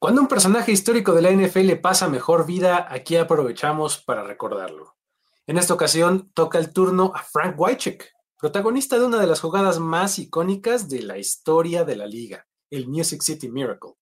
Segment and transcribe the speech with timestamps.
[0.00, 4.96] Cuando un personaje histórico de la NFL pasa mejor vida, aquí aprovechamos para recordarlo.
[5.44, 8.08] En esta ocasión toca el turno a Frank Wycheck,
[8.38, 12.86] protagonista de una de las jugadas más icónicas de la historia de la liga, el
[12.86, 13.94] Music City Miracle.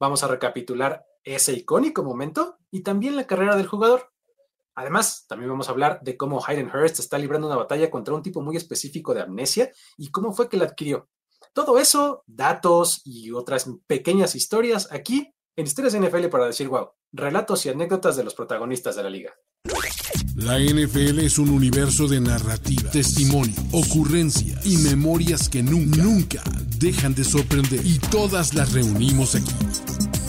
[0.00, 4.10] Vamos a recapitular ese icónico momento y también la carrera del jugador.
[4.74, 8.24] Además, también vamos a hablar de cómo Hayden Hurst está librando una batalla contra un
[8.24, 11.08] tipo muy específico de amnesia y cómo fue que la adquirió.
[11.52, 17.66] Todo eso, datos y otras pequeñas historias aquí en Historias NFL para decir wow, relatos
[17.66, 19.34] y anécdotas de los protagonistas de la liga.
[20.36, 26.42] La NFL es un universo de narrativa, testimonio, ocurrencia y memorias que nunca, nunca
[26.78, 27.84] dejan de sorprender.
[27.84, 29.52] Y todas las reunimos aquí.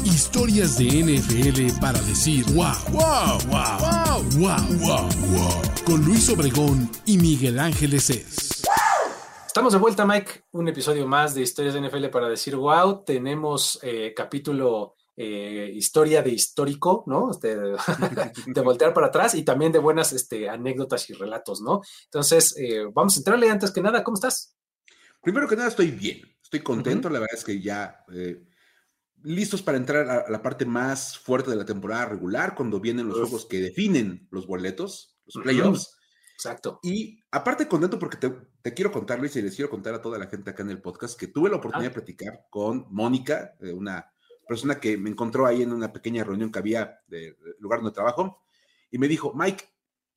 [0.03, 5.61] Historias de NFL para decir wow, wow, wow, wow, wow, wow, wow.
[5.85, 8.63] Con Luis Obregón y Miguel Ángeles es.
[9.59, 10.45] Estamos de vuelta, Mike.
[10.51, 13.03] Un episodio más de Historias de NFL para decir wow.
[13.03, 17.31] Tenemos eh, capítulo eh, historia de histórico, ¿no?
[17.31, 17.57] Este,
[18.47, 21.81] de, voltear para atrás y también de buenas este, anécdotas y relatos, ¿no?
[22.05, 24.55] Entonces, eh, vamos a entrarle antes que nada, ¿cómo estás?
[25.21, 28.05] Primero que nada, estoy bien, estoy contento, la verdad es que ya
[29.23, 33.17] listos para entrar a, la parte más fuerte de la temporada regular, cuando vienen los
[33.17, 35.99] juegos que definen los boletos, los playoffs.
[36.39, 36.79] Exacto.
[36.81, 40.27] Y aparte contento porque te, quiero contar, Luis, y les quiero contar a toda la
[40.27, 44.11] gente acá en el podcast que tuve la oportunidad de platicar con Mónica, una
[44.47, 48.41] persona que me encontró ahí en una pequeña reunión que había del lugar donde trabajo,
[48.91, 49.63] y me dijo, Mike,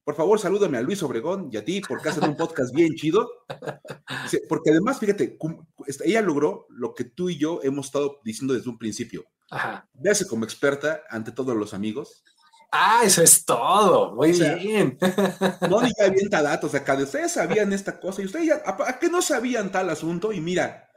[0.04, 3.28] por favor, salúdame a Luis Obregón y a ti, porque hacen un podcast bien chido.
[4.48, 5.38] Porque además, fíjate,
[6.04, 9.24] ella logró lo que tú y yo hemos estado diciendo desde un principio.
[9.92, 12.24] Véase como experta ante todos los amigos.
[12.74, 14.14] Ah, eso es todo.
[14.14, 14.98] Muy bien.
[15.68, 19.20] Mónica avienta datos acá de ustedes sabían esta cosa y ustedes ya, ¿a qué no
[19.20, 20.32] sabían tal asunto?
[20.32, 20.88] Y mira,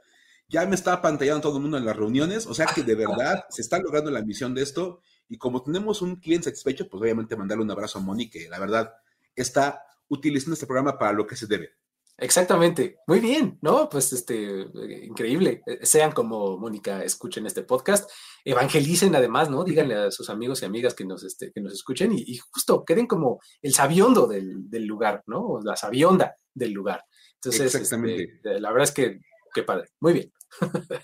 [0.48, 3.44] ya me está pantallando todo el mundo en las reuniones, o sea que de verdad
[3.50, 7.36] se está logrando la misión de esto y como tenemos un cliente satisfecho, pues obviamente
[7.36, 8.94] mandarle un abrazo a Moni, que la verdad
[9.34, 11.72] está utilizando este programa para lo que se debe.
[12.18, 13.88] Exactamente, muy bien, ¿no?
[13.90, 14.66] Pues este,
[15.04, 15.62] increíble.
[15.82, 18.10] Sean como Mónica, escuchen este podcast,
[18.44, 19.64] evangelicen además, ¿no?
[19.64, 23.06] Díganle a sus amigos y amigas que nos, este, que nos escuchen y, justo queden
[23.06, 25.40] como el sabiondo del, del lugar, ¿no?
[25.40, 27.04] O la sabionda del lugar.
[27.34, 28.22] Entonces, Exactamente.
[28.22, 29.20] Este, la verdad es que
[29.56, 29.88] Qué padre.
[30.00, 30.32] Muy bien.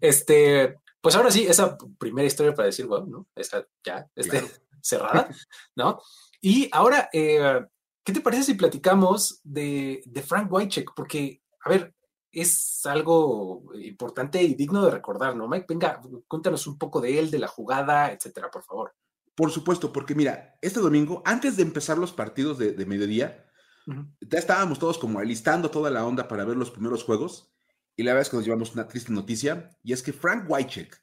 [0.00, 3.28] este, pues ahora sí, esa primera historia para decir, wow, ¿no?
[3.36, 4.42] Esa ya, este,
[4.80, 5.28] cerrada,
[5.76, 6.00] ¿no?
[6.40, 7.60] Y ahora, eh,
[8.04, 10.92] ¿qué te parece si platicamos de, de Frank Wycheck?
[10.94, 11.94] Porque, a ver,
[12.32, 15.46] es algo importante y digno de recordar, ¿no?
[15.46, 18.94] Mike, venga, cuéntanos un poco de él, de la jugada, etcétera, por favor.
[19.34, 23.46] Por supuesto, porque mira, este domingo, antes de empezar los partidos de, mediodía,
[24.20, 27.50] ya estábamos todos como alistando toda la onda para ver los primeros juegos.
[27.96, 30.98] Y la verdad es que nos llevamos una triste noticia, y es que Frank Wycheck,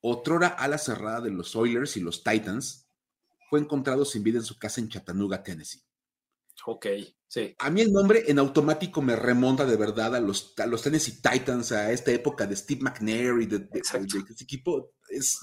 [0.00, 2.88] otrora ala cerrada de los Oilers y los Titans,
[3.48, 5.85] fue encontrado sin vida en su casa en Chattanooga, Tennessee.
[6.64, 6.86] Ok,
[7.28, 7.54] sí.
[7.58, 11.72] A mí el nombre en automático me remonta de verdad a los, los Tennessee Titans,
[11.72, 13.98] a esta época de Steve McNair y de, de, ese
[14.42, 14.94] equipo.
[15.08, 15.38] Es,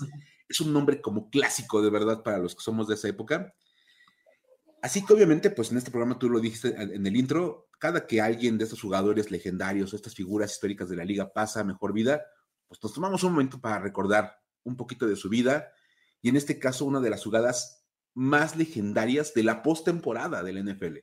[0.47, 3.53] es un nombre como clásico de verdad para los que somos de esa época.
[4.81, 8.19] Así que obviamente, pues en este programa tú lo dijiste en el intro, cada que
[8.19, 12.25] alguien de estos jugadores legendarios, estas figuras históricas de la liga pasa a mejor vida,
[12.67, 15.71] pues nos tomamos un momento para recordar un poquito de su vida
[16.21, 17.82] y en este caso una de las jugadas
[18.13, 20.97] más legendarias de la postemporada del NFL.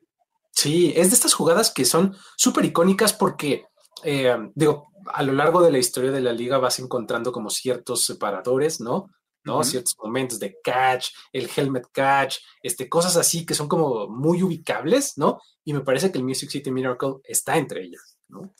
[0.53, 3.65] Sí, es de estas jugadas que son súper icónicas porque,
[4.05, 8.05] eh, digo, a lo largo de la historia de la liga vas encontrando como ciertos
[8.05, 9.09] separadores, ¿no?
[9.45, 9.65] ¿no?
[9.65, 15.17] Ciertos momentos de catch, el helmet catch, este, cosas así que son como muy ubicables,
[15.17, 15.41] ¿no?
[15.65, 18.55] Y me parece que el Music City Miracle está entre ellas, ¿no?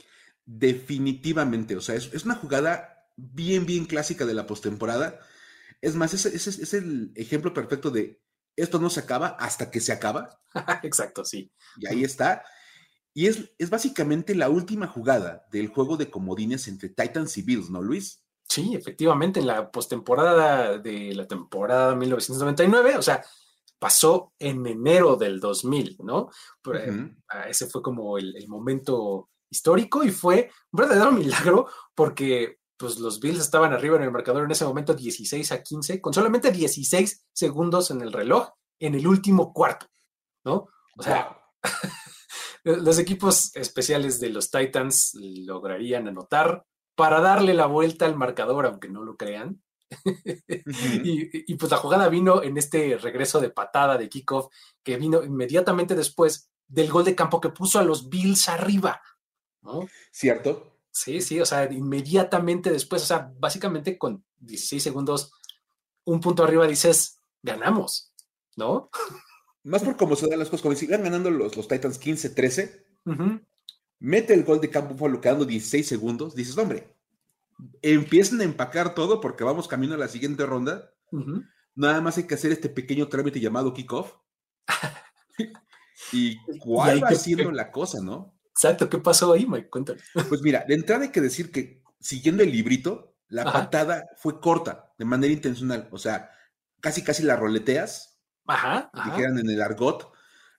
[0.47, 5.21] Definitivamente, o sea, es, una jugada bien, bien clásica de la postemporada.
[5.83, 8.21] Es más, ese, es el ejemplo perfecto de
[8.57, 10.41] esto no se acaba hasta que se acaba.
[10.83, 11.53] Exacto, sí.
[11.79, 12.45] Y ahí está.
[13.13, 17.71] Y es, es básicamente la última jugada del juego de comodines entre Titans y Bills,
[17.71, 18.23] ¿no, Luis?
[18.49, 23.23] Sí, efectivamente, en la postemporada de la temporada 1999, o sea,
[23.81, 26.31] pasó en enero del 2000, ¿no?
[27.29, 33.21] Ah, ese fue como el, momento histórico y fue un verdadero milagro porque pues los
[33.21, 37.27] Bills estaban arriba en el marcador en ese momento 16 a 15, con solamente 16
[37.31, 38.49] segundos en el reloj
[38.79, 39.85] en el último cuarto,
[40.45, 40.69] ¿no?
[40.97, 41.39] O sea,
[42.65, 48.89] los equipos especiales de los Titans lograrían anotar para darle la vuelta al marcador, aunque
[48.89, 49.63] no lo crean.
[51.05, 54.47] y, pues la jugada vino en este regreso de patada de kickoff
[54.83, 59.03] que vino inmediatamente después del gol de campo que puso a los Bills arriba.
[59.61, 59.87] ¿no?
[60.11, 60.80] ¿Cierto?
[60.91, 65.33] Sí, sí, o sea, inmediatamente después, o sea, básicamente con 16 segundos
[66.05, 68.13] un punto arriba dices, ganamos,
[68.57, 68.91] ¿no?
[69.63, 72.85] Más por cómo se dan las cosas, como si iban ganando los, los Titans 15-13,
[73.99, 76.97] mete el gol de Campo quedando 16 segundos, dices, hombre,
[77.83, 80.93] empiecen a empacar todo porque vamos camino a la siguiente ronda.
[81.75, 84.15] Nada más hay que hacer este pequeño trámite llamado kickoff.
[86.13, 88.35] ¿Y cuál va siendo la cosa, no?
[88.63, 89.71] Exacto, ¿qué pasó ahí, Mike?
[89.71, 90.01] Cuéntame.
[90.29, 94.93] Pues mira, de entrada hay que decir que siguiendo el librito, la patada fue corta,
[94.99, 95.89] de manera intencional.
[95.91, 96.31] O sea,
[96.81, 98.21] casi casi la roleteas.
[98.47, 98.91] Ajá.
[99.07, 100.13] Dijeran en el argot.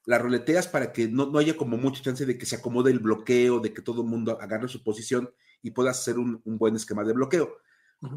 [0.04, 3.60] La roleteas para que no, haya como mucha chance de que se acomode el bloqueo,
[3.60, 5.32] de que todo el mundo agarre su posición
[5.62, 7.56] y puedas hacer un, buen esquema de bloqueo.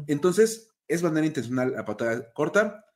[0.08, 2.86] Entonces, es manera intencional la patada corta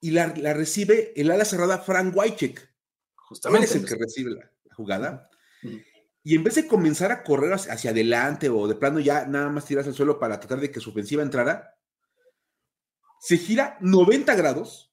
[0.00, 2.72] y la, recibe el ala cerrada Frank Wycheck.
[3.16, 3.66] Justamente.
[3.66, 5.28] Él es el que recibe la, jugada.
[6.28, 9.64] Y en vez de comenzar a correr hacia, adelante o de plano ya nada más
[9.64, 11.74] tiras al suelo para tratar de que su ofensiva entrara,
[13.18, 14.92] se gira 90 grados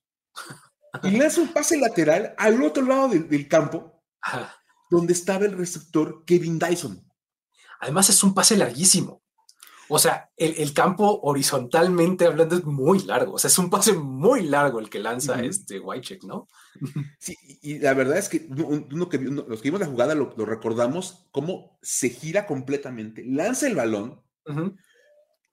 [1.04, 4.02] y le hace un pase lateral al otro lado del, campo,
[4.90, 7.06] donde estaba el receptor Kevin Dyson.
[7.82, 9.22] Además es un pase larguísimo.
[9.88, 13.34] O sea, el, campo horizontalmente hablando es muy largo.
[13.34, 16.48] O sea, es un pase muy largo el que lanza este Whitecheck, ¿no?
[17.20, 21.28] Sí, y la verdad es que, uno que los que vimos la jugada lo, recordamos
[21.32, 24.22] cómo se gira completamente, lanza el balón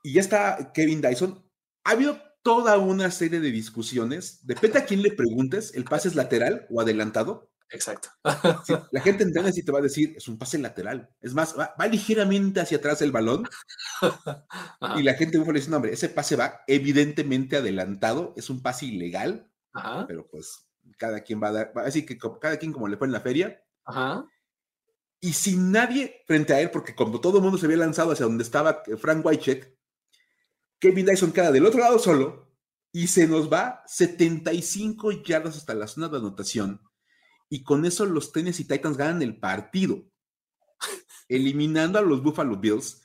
[0.02, 1.44] y ya está Kevin Dyson.
[1.84, 4.44] Ha habido toda una serie de discusiones.
[4.46, 7.51] Depende a quién le preguntes, el pase es lateral o adelantado.
[7.72, 8.10] Exacto.
[8.22, 11.10] la gente en y te va a decir, es un pase lateral.
[11.20, 13.48] Es más, va, ligeramente hacia atrás el balón.
[14.96, 18.86] y la gente le dice, no, hombre, ese pase va evidentemente adelantado, es un pase
[18.86, 19.50] ilegal.
[20.06, 20.66] Pero pues
[20.98, 23.64] cada quien va a dar, así que cada quien como le fue en la feria.
[25.20, 28.26] Y sin nadie frente a él, porque como todo el mundo se había lanzado hacia
[28.26, 29.74] donde estaba Frank Wycheck,
[30.78, 32.52] Kevin Dyson queda del otro lado solo
[32.90, 36.80] y se nos va 75 yardas hasta la zona de anotación
[37.52, 40.02] y con eso los Tennessee Titans ganan el partido,
[41.28, 43.02] eliminando a los Buffalo Bills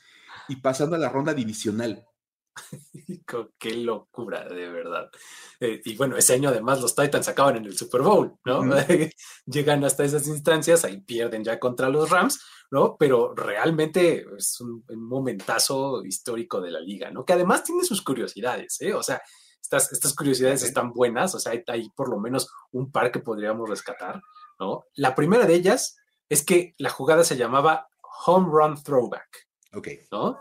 [0.48, 2.08] y pasando a la ronda divisional.
[3.60, 5.12] Qué locura, de verdad.
[5.60, 8.62] Eh, y bueno, ese año además los Titans acaban en el Super Bowl, ¿no?
[9.46, 12.40] Llegan hasta esas instancias, ahí pierden ya contra los Rams,
[12.72, 12.96] ¿no?
[12.98, 17.26] Pero realmente es un, momentazo histórico de la liga, ¿no?
[17.26, 18.94] Que además tiene sus curiosidades, ¿eh?
[18.94, 19.22] O sea,
[19.62, 23.20] estas, estas curiosidades están buenas, o sea, hay, hay, por lo menos un par que
[23.20, 24.22] podríamos rescatar.
[24.60, 24.86] ¿No?
[24.96, 25.98] La primera de ellas
[26.30, 27.88] es que la jugada se llamaba
[28.26, 29.48] Home Run Throwback.
[29.74, 29.88] Ok.
[30.12, 30.40] ¿no?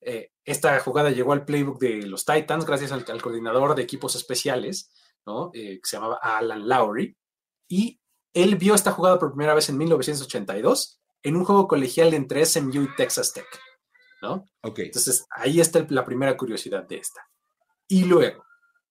[0.00, 4.90] Eh, esta jugada llegó al playbook de los Titans gracias al, coordinador de equipos especiales,
[5.26, 5.50] ¿no?
[5.52, 7.16] Eh, que se llamaba Alan Lowry.
[7.68, 8.00] Y
[8.32, 12.82] él vio esta jugada por primera vez en 1982 en un juego colegial entre SMU
[12.82, 13.46] y Texas Tech.
[14.22, 14.44] ¿no?
[14.62, 14.80] Ok.
[14.80, 17.20] Entonces, ahí está la primera curiosidad de esta.
[17.86, 18.44] Y luego,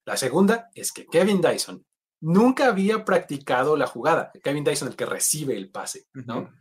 [0.05, 1.85] la segunda es que Kevin Dyson
[2.19, 4.31] nunca había practicado la jugada.
[4.43, 6.51] Kevin Dyson, el que recibe el pase, ¿no?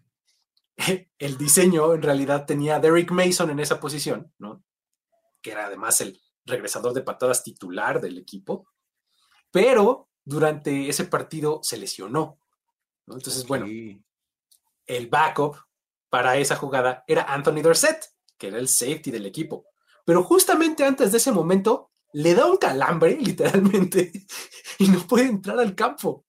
[1.18, 4.62] El diseño en realidad tenía a Derrick Mason en esa posición, ¿no?
[5.40, 8.68] Que era además el regresador de patadas titular del equipo,
[9.50, 12.38] pero durante ese partido se lesionó,
[13.06, 13.14] ¿no?
[13.14, 13.66] Entonces, bueno,
[14.86, 15.56] el backup
[16.10, 18.04] para esa jugada era Anthony Dorset,
[18.36, 19.66] que era el safety del equipo.
[20.04, 24.12] Pero justamente antes de ese momento, le da un calambre, literalmente,
[24.78, 26.24] y no puede entrar al campo.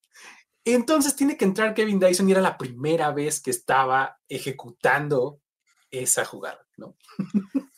[0.65, 5.41] Entonces tiene que entrar Kevin Dyson y era la primera vez que estaba ejecutando
[5.89, 6.97] esa jugada, ¿no?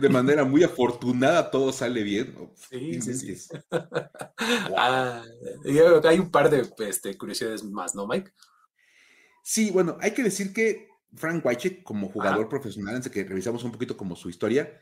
[0.00, 2.34] De manera muy afortunada todo sale bien.
[2.68, 3.48] Sí, sí, sí.
[4.76, 5.22] Ah,
[6.04, 8.32] hay un par de este, curiosidades más, ¿no, Mike?
[9.42, 13.72] Sí, bueno, hay que decir que Frank Wycheck, como jugador profesional, antes que revisamos un
[13.72, 14.80] poquito como su historia,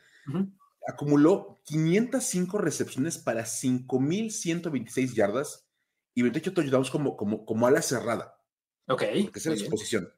[0.87, 5.67] acumuló 505 recepciones para 5.126 yardas
[6.15, 8.41] y 28 touchdowns como, como, como ala cerrada.
[8.87, 9.01] Ok.
[9.01, 10.09] Que es su posición.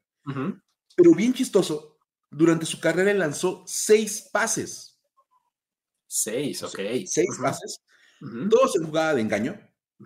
[0.96, 1.98] Pero bien chistoso,
[2.30, 4.98] durante su carrera lanzó seis pases.
[6.06, 6.78] Seis, ok.
[7.06, 7.80] seis pases,
[8.48, 9.60] todos en jugada de engaño.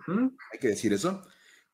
[0.07, 1.21] Hay que decir eso.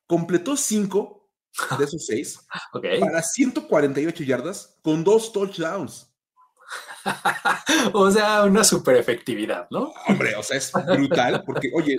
[0.06, 1.30] Completó cinco
[1.78, 2.46] de esos seis
[3.00, 6.11] para 148 yardas con dos touchdowns.
[7.92, 9.92] o sea, una super efectividad, ¿no?
[10.08, 11.96] Hombre, o sea, es brutal porque, oye,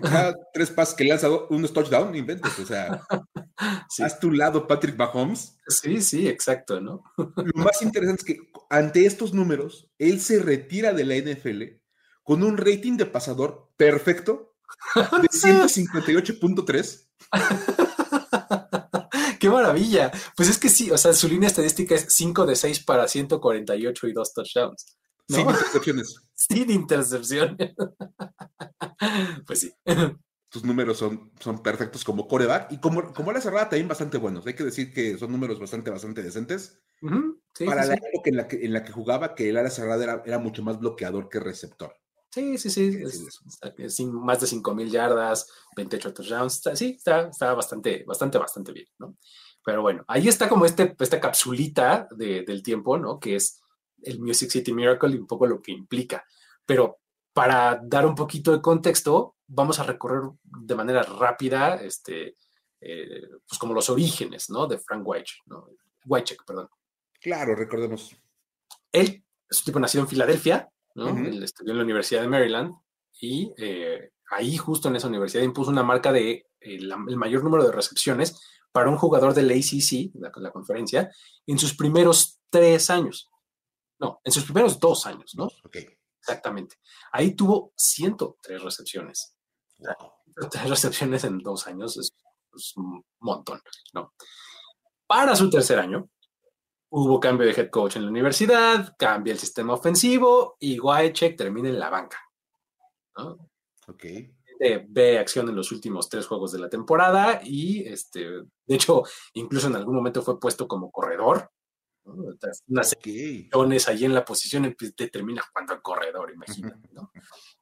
[0.00, 3.00] cada tres pases que lanza un touchdown, no inventes, o sea,
[4.02, 5.56] haz tu lado Patrick Mahomes.
[5.68, 7.04] Sí, sí, exacto, ¿no?
[7.16, 8.38] Lo más interesante es que
[8.70, 11.62] ante estos números, él se retira de la NFL
[12.22, 14.56] con un rating de pasador perfecto
[14.94, 17.08] de 158.3.
[19.44, 20.10] ¡Qué maravilla!
[20.34, 24.06] Pues es que sí, o sea, su línea estadística es 5 de 6 para 148
[24.06, 24.96] y 2 touchdowns.
[25.28, 26.16] Sin intercepciones.
[26.34, 27.74] Sin intercepciones.
[29.46, 29.74] pues sí.
[30.48, 34.46] Tus números son, son perfectos como coreback y como, como la cerrada también bastante buenos.
[34.46, 36.80] Hay que decir que son números bastante, bastante decentes.
[37.66, 40.22] para la época en la, que, en la que jugaba, que el ala cerrada era,
[40.24, 41.94] era mucho más bloqueador que receptor.
[42.34, 43.00] Sí, sí, sí.
[43.78, 46.62] Es, más de 5.000 yardas, 28 touchdowns.
[46.74, 49.16] Sí, está, está bastante, bastante, bastante bien, ¿no?
[49.64, 53.20] Pero bueno, ahí está como este, esta capsulita del tiempo, ¿no?
[53.20, 53.62] Que es
[54.02, 56.24] el Music City Miracle y un poco lo que implica.
[56.66, 56.98] Pero
[57.32, 62.36] para dar un poquito de contexto, vamos a recorrer de manera rápida, este,
[62.80, 64.66] eh, pues como los orígenes, ¿no?
[64.66, 65.68] De Frank Wycheck, ¿no?
[66.06, 66.68] Wycheck, perdón.
[67.20, 68.16] Claro, recordemos.
[68.90, 71.08] Él es un tipo nacido en Filadelfia, ¿no?
[71.08, 72.74] Él estudió en la Universidad de Maryland
[73.20, 77.64] y eh, ahí justo en esa universidad impuso una marca de eh, el mayor número
[77.64, 78.40] de recepciones
[78.72, 81.10] para un jugador del ACC, la, la conferencia,
[81.46, 83.30] en sus primeros tres años.
[84.00, 85.44] No, en sus primeros dos años, ¿no?
[85.64, 85.76] Ok.
[86.24, 86.76] Exactamente.
[87.12, 89.36] Ahí tuvo 103 recepciones.
[90.50, 92.12] Tres recepciones en dos años es,
[92.76, 93.60] un montón,
[93.92, 94.14] ¿no?
[95.06, 96.08] Para su tercer año,
[96.96, 101.68] hubo cambio de head coach en la universidad, cambia el sistema ofensivo y Wycheck termina
[101.68, 102.18] en la banca.
[103.16, 103.50] ¿no?
[103.88, 104.04] Ok
[104.88, 109.02] ve acción en los últimos tres juegos de la temporada y, este, de hecho,
[109.34, 111.50] incluso en algún momento fue puesto como corredor.
[112.06, 113.48] Unas okay.
[113.86, 117.10] ahí en la posición y pues, termina jugando al corredor, imagínate, ¿no?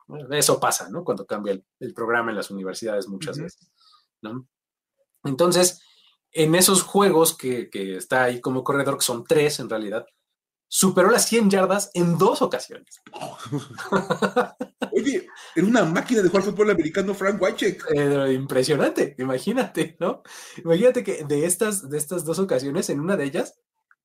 [0.33, 1.05] Eso pasa, ¿no?
[1.05, 3.71] Cuando cambia el, programa en las universidades muchas veces,
[4.21, 4.49] ¿no?
[5.25, 5.81] Entonces,
[6.33, 10.07] en esos juegos que, que, está ahí como corredor, que son tres en realidad,
[10.75, 13.03] superó las 100 yardas en dos ocasiones.
[14.93, 17.85] Oye, era una máquina de jugar fútbol americano Frank Wycheck.
[17.95, 20.23] Eh, impresionante, imagínate, ¿no?
[20.65, 23.61] Imagínate que de estas, de estas dos ocasiones, en una de ellas,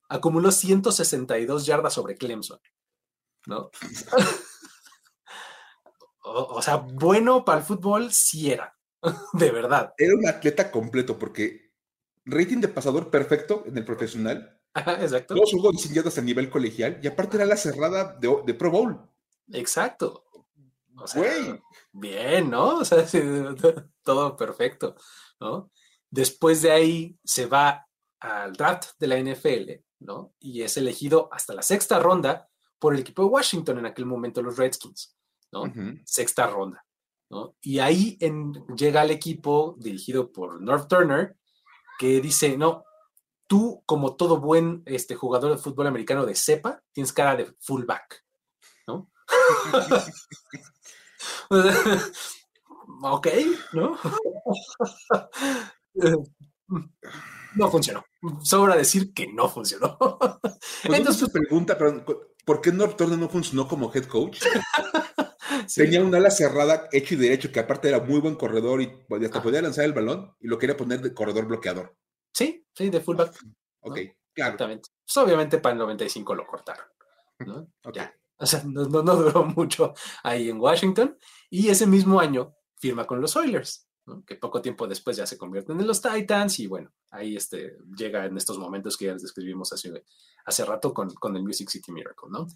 [0.09, 2.59] acumuló 162 yardas sobre Clemson,
[3.45, 3.71] ¿no?
[6.23, 8.77] o, sea, bueno para el fútbol sí era,
[9.31, 9.93] de verdad.
[9.97, 11.66] Era un atleta completo porque
[12.27, 14.57] rating de pasador perfecto en el profesional
[14.99, 15.35] exacto.
[15.35, 18.99] Dos jugó diseñados a nivel colegial y aparte era la cerrada de, Pro Bowl.
[19.51, 20.25] Exacto.
[20.99, 21.59] O sea,
[21.91, 22.79] bien, ¿no?
[22.79, 23.05] O sea,
[24.03, 24.95] todo perfecto,
[25.39, 25.71] ¿no?
[26.09, 27.87] Después de ahí se va
[28.19, 30.33] al draft de la NFL, ¿no?
[30.39, 34.41] Y es elegido hasta la sexta ronda por el equipo de Washington en aquel momento,
[34.41, 35.15] los Redskins,
[35.51, 35.71] ¿no?
[36.03, 36.83] Sexta ronda,
[37.29, 37.55] ¿no?
[37.61, 38.17] Y ahí
[38.75, 41.35] llega al equipo dirigido por North Turner,
[41.97, 42.85] que dice, no,
[43.47, 48.23] tú, como todo buen este, jugador de fútbol americano de cepa, tienes cara de fullback,
[48.87, 49.09] ¿no?
[53.03, 53.27] ok,
[53.73, 53.97] ¿no?
[57.55, 58.05] no funcionó.
[58.41, 59.97] Sobra decir que no funcionó.
[60.83, 61.77] Entonces, pregunta,
[62.45, 64.43] ¿por qué North Turner no funcionó como head coach?
[65.75, 68.91] Tenía un ala cerrada hecho y derecho, que aparte era muy buen corredor y
[69.25, 71.95] hasta podía lanzar el balón y lo quería poner de corredor bloqueador.
[72.33, 73.33] Sí, sí, de fullback.
[73.81, 73.99] Ok,
[74.33, 74.53] claro.
[74.53, 74.89] Exactamente.
[75.05, 76.85] Pues obviamente para el 95 lo cortaron.
[77.45, 77.67] ¿no?
[77.93, 78.13] Ya.
[78.37, 79.93] O sea, no, duró mucho
[80.23, 81.17] ahí en Washington.
[81.49, 84.23] Y ese mismo año firma con los Oilers, ¿no?
[84.23, 86.59] que poco tiempo después ya se convierten en los Titans.
[86.59, 90.03] Y bueno, ahí este, llega en estos momentos que ya les describimos hace,
[90.45, 92.29] hace rato con, con el Music City Miracle.
[92.29, 92.47] ¿no?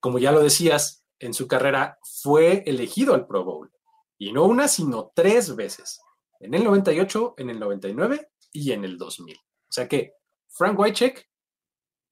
[0.00, 3.70] Como ya lo decías, en su carrera fue elegido al Pro Bowl.
[4.18, 6.00] Y no una, sino tres veces.
[6.40, 9.36] En el 98, en el 99 y en el 2000.
[9.36, 10.14] O sea que
[10.48, 11.28] Frank Wycheck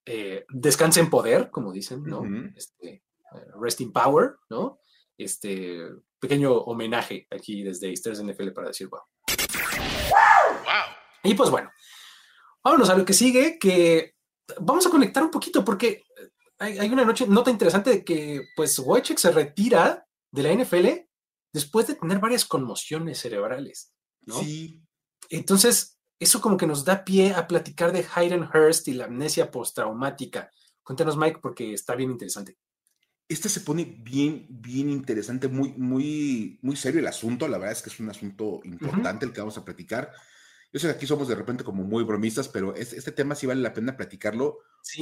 [0.04, 2.22] eh, descansa en poder, como dicen, ¿no?
[2.56, 3.02] este, eh,
[3.60, 4.80] rest in power, ¿no?
[5.16, 5.82] Este
[6.20, 9.00] pequeño homenaje aquí desde Easters NFL para decir wow.
[9.26, 10.94] wow.
[11.24, 11.70] Y pues bueno,
[12.62, 14.14] vámonos a lo que sigue, que
[14.60, 16.04] vamos a conectar un poquito porque
[16.58, 20.86] hay, una noche, nota interesante de que pues Wycheck se retira de la NFL
[21.52, 24.40] después de tener varias conmociones cerebrales, ¿no?
[24.40, 24.82] Sí.
[25.30, 29.50] Entonces, eso como que nos da pie a platicar de Hayden Hurst y la amnesia
[29.50, 30.50] postraumática.
[30.82, 32.58] Cuéntanos, Mike, porque está bien interesante.
[33.28, 37.46] Este se pone bien, bien interesante, muy, muy, muy serio el asunto.
[37.46, 40.10] La verdad es que es un asunto importante el que vamos a platicar.
[40.70, 43.62] Yo sé que aquí somos de repente como muy bromistas, pero este, tema sí vale
[43.62, 44.58] la pena platicarlo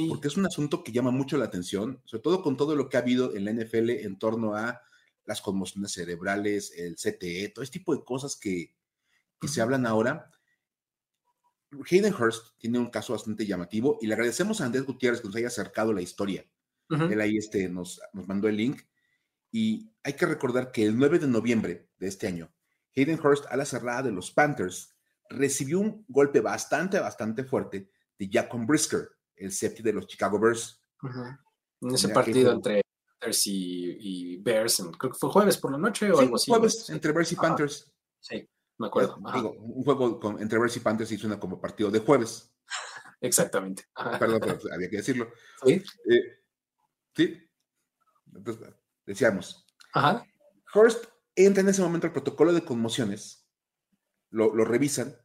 [0.07, 2.95] porque es un asunto que llama mucho la atención, sobre todo con todo lo que
[2.97, 4.81] ha habido en la NFL en torno a
[5.25, 8.75] las conmociones cerebrales, el CTE, todo este tipo de cosas que,
[9.41, 10.31] que se hablan ahora.
[11.91, 15.35] Hayden Hurst tiene un caso bastante llamativo y le agradecemos a Andrés Gutiérrez que nos
[15.35, 16.45] haya acercado la historia.
[16.89, 18.83] Él ahí este, nos, nos mandó el link.
[19.51, 22.53] Y hay que recordar que el 9 de noviembre de este año,
[22.95, 24.96] Hayden Hurst, a la cerrada de los Panthers,
[25.29, 30.81] recibió un golpe bastante, bastante fuerte de Jacob Brisker, el safety de los Chicago Bears.
[31.81, 32.81] En ese partido entre
[33.19, 36.51] Panthers y, Bears, creo que fue jueves por la noche o algo así.
[36.51, 37.91] Jueves entre Bears y Panthers.
[38.19, 39.17] Sí, me acuerdo.
[39.17, 42.53] un juego entre Bears y Panthers y suena como partido de jueves.
[43.21, 43.85] Exactamente.
[44.19, 45.31] Perdón, pero había que decirlo.
[45.63, 45.83] Sí.
[46.09, 46.43] Eh,
[47.15, 47.37] sí.
[48.33, 48.73] Entonces,
[49.05, 49.65] decíamos.
[49.93, 50.23] Ajá.
[50.73, 51.05] Hurst
[51.35, 53.46] entra en ese momento al protocolo de conmociones,
[54.29, 55.15] lo, revisan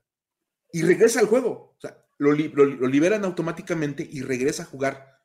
[0.72, 1.74] y regresa al juego.
[1.76, 5.20] O sea, lo, liberan automáticamente y regresa a jugar.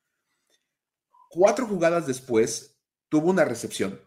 [1.29, 2.79] Cuatro jugadas después,
[3.09, 4.01] tuvo una recepción.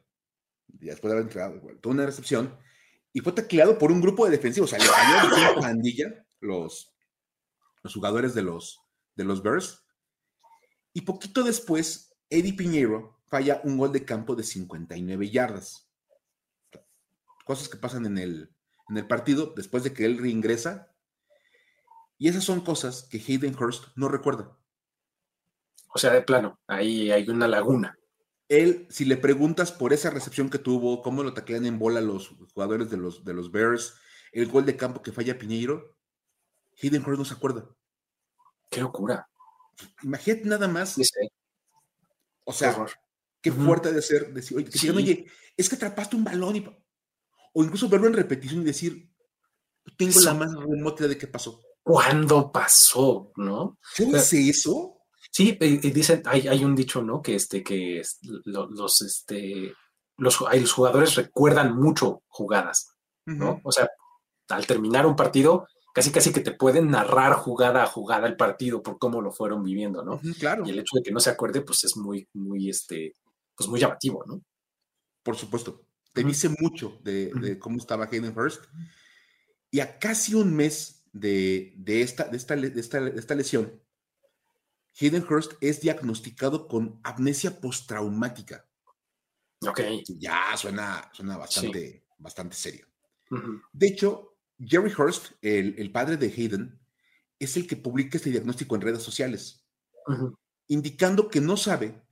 [0.66, 2.56] Después de haber entrado, tuvo una recepción
[3.12, 4.72] y fue tacleado por un grupo de defensivos.
[4.72, 6.94] O sea, le cayó de pandilla los,
[7.82, 8.80] los jugadores de los,
[9.14, 9.84] de los Bears.
[10.92, 15.88] Y poquito después, Eddie Piñero falla un gol de campo de 59 yardas.
[17.44, 18.54] Cosas que pasan en el,
[18.90, 20.92] en el partido después de que él reingresa.
[22.18, 24.58] Y esas son cosas que Hayden Hurst no recuerda.
[25.94, 27.96] O sea, de plano, ahí hay una laguna.
[28.48, 32.28] Él, si le preguntas por esa recepción que tuvo, cómo lo taclean en bola los
[32.52, 33.94] jugadores de los, de los Bears,
[34.32, 35.96] el gol de campo que falla Piñeiro,
[36.82, 37.68] Hayden Hurst no se acuerda.
[38.68, 39.28] Qué locura.
[40.02, 40.98] Imagínate nada más.
[42.44, 42.86] O sea,
[43.40, 46.79] qué, fuerte de ser decir, oye, que oye, es que atrapaste un balón y...
[47.52, 49.10] O incluso verlo en repetición y decir,
[49.96, 51.60] tengo la más remota de qué pasó.
[51.82, 53.32] ¿Cuándo pasó?
[53.36, 53.78] ¿No?
[53.96, 54.98] ¿Qué dice eso?
[55.32, 57.22] Sí, y dicen, hay, hay, un dicho, ¿no?
[57.22, 58.02] Que este, que
[58.44, 59.74] los, este,
[60.16, 63.60] los, los jugadores recuerdan mucho jugadas, ¿no?
[63.62, 63.88] O sea,
[64.48, 68.82] al terminar un partido, casi casi que te pueden narrar jugada a jugada el partido
[68.82, 70.20] por cómo lo fueron viviendo, ¿no?
[70.38, 70.64] claro.
[70.66, 73.14] Y el hecho de que no se acuerde, pues es muy, muy, este,
[73.56, 74.42] pues muy llamativo, ¿no?
[75.22, 75.82] Por supuesto.
[76.12, 78.64] Te dice mucho de, cómo estaba Hayden Hurst.
[79.70, 83.80] Y a casi un mes de, esta, de, esta, de, esta, lesión,
[85.00, 88.66] Hayden Hurst es diagnosticado con amnesia postraumática.
[89.60, 89.80] Ok.
[90.18, 92.86] Ya suena, suena bastante, bastante serio.
[93.72, 96.78] De hecho, Jerry Hurst, el, padre de Hayden,
[97.38, 99.64] es el que publica este diagnóstico en redes sociales,
[100.66, 102.02] indicando que no sabe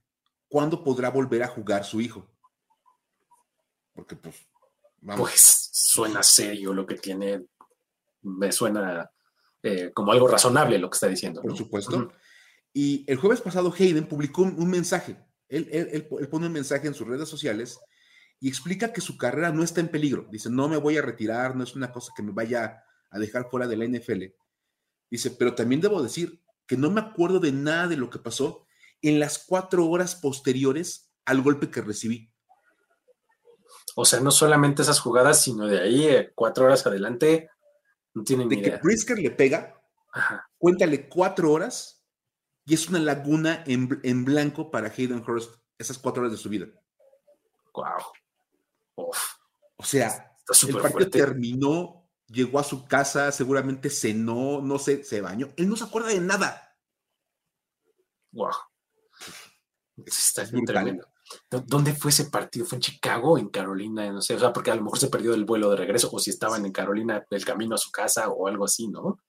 [0.47, 2.27] cuándo podrá volver a jugar su hijo.
[3.93, 4.47] Porque, pues,
[5.17, 7.45] Pues suena serio lo que tiene,
[8.21, 9.09] me suena
[9.63, 11.41] eh, como algo razonable lo que está diciendo.
[11.41, 12.11] Por supuesto.
[12.73, 15.17] Y el jueves pasado Hayden publicó un, mensaje.
[15.47, 17.79] él, pone un mensaje en sus redes sociales
[18.39, 20.27] y explica que su carrera no está en peligro.
[20.31, 23.49] Dice, no me voy a retirar, no es una cosa que me vaya a dejar
[23.49, 24.25] fuera de la NFL.
[25.09, 28.65] Dice, pero también debo decir que no me acuerdo de nada de lo que pasó
[29.01, 32.31] en las cuatro horas posteriores al golpe que recibí.
[33.95, 37.49] O sea, no solamente esas jugadas, sino de ahí eh, cuatro horas adelante,
[38.13, 39.81] no tienen de que Brisker le pega,
[40.57, 42.03] cuéntale cuatro horas
[42.65, 46.49] y es una laguna en, en, blanco para Hayden Hurst esas cuatro horas de su
[46.49, 46.67] vida.
[47.73, 49.11] Wow.
[49.77, 50.35] O sea,
[50.67, 55.49] el partido terminó, llegó a su casa, seguramente cenó, no sé, se bañó.
[55.55, 56.75] Él no se acuerda de nada.
[58.31, 58.51] Wow.
[60.05, 61.07] Está tremendo.
[61.49, 62.65] ¿Dónde fue ese partido?
[62.65, 64.11] ¿Fue en Chicago en Carolina?
[64.11, 66.19] No sé, o sea, porque a lo mejor se perdió el vuelo de regreso, o
[66.19, 69.19] si estaban en Carolina el camino a su casa o algo así, ¿no?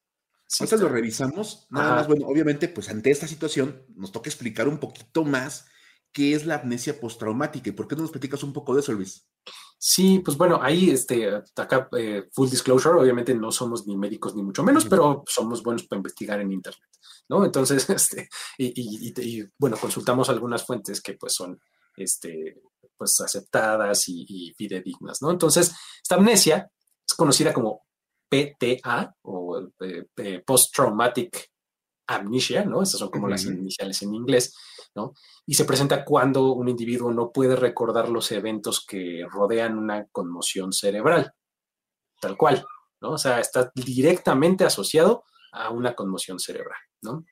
[0.46, 1.66] Sí, lo revisamos.
[1.70, 5.66] Nada más, bueno, obviamente, pues ante esta situación nos toca explicar un poquito más
[6.12, 8.92] qué es la amnesia postraumática y por qué no nos platicas un poco de eso,
[8.92, 9.28] Luis.
[9.78, 14.42] Sí, pues bueno, ahí este, acá, eh, full disclosure, obviamente no somos ni médicos ni
[14.42, 16.90] mucho menos, pero somos buenos para investigar en Internet,
[17.28, 17.44] ¿no?
[17.44, 21.58] Entonces, este, y, bueno, consultamos algunas fuentes que pues son,
[21.96, 22.60] este,
[22.96, 25.30] pues aceptadas y, fidedignas, ¿no?
[25.30, 25.72] Entonces,
[26.02, 26.70] esta amnesia
[27.06, 27.86] es conocida como
[28.28, 31.50] PTA o eh, eh, Post Traumatic
[32.06, 32.82] Amnesia, ¿no?
[32.82, 34.54] Estas son como las iniciales en inglés,
[34.94, 35.14] ¿no?
[35.46, 40.72] Y se presenta cuando un individuo no puede recordar los eventos que rodean una conmoción
[40.72, 41.32] cerebral,
[42.20, 42.66] tal cual,
[43.00, 43.12] ¿no?
[43.12, 47.24] O sea, está directamente asociado a una conmoción cerebral, ¿no?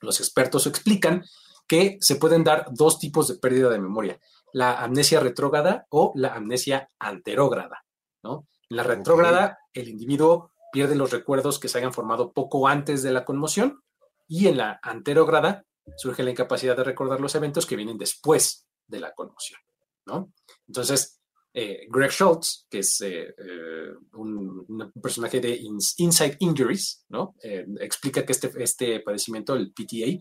[0.00, 1.24] Los expertos explican
[1.70, 4.18] que se pueden dar dos tipos de pérdida de memoria,
[4.52, 7.84] la amnesia retrógrada o la amnesia anterógrada,
[8.24, 8.48] ¿no?
[8.68, 13.12] En la retrógrada, el individuo pierde los recuerdos que se hayan formado poco antes de
[13.12, 13.84] la conmoción
[14.26, 15.64] y en la anterógrada
[15.96, 19.60] surge la incapacidad de recordar los eventos que vienen después de la conmoción,
[20.06, 20.32] ¿no?
[20.66, 21.20] Entonces,
[21.54, 24.66] eh, Greg Schultz, que es eh, eh, un,
[25.00, 25.56] personaje de
[25.98, 27.36] Inside Injuries, ¿no?
[27.78, 30.18] explica que este, este padecimiento, el PTA,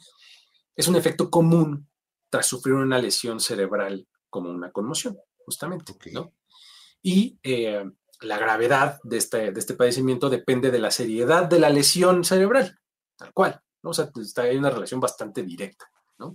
[0.79, 1.89] es un efecto común
[2.29, 6.31] tras sufrir una lesión cerebral como una conmoción, justamente, ¿no?
[7.01, 7.37] Y
[8.21, 12.79] la gravedad de este, de este padecimiento depende de la seriedad de la lesión cerebral,
[13.17, 13.61] tal cual.
[13.83, 13.89] ¿no?
[13.89, 15.85] O sea, hay una relación bastante directa,
[16.17, 16.33] ¿no?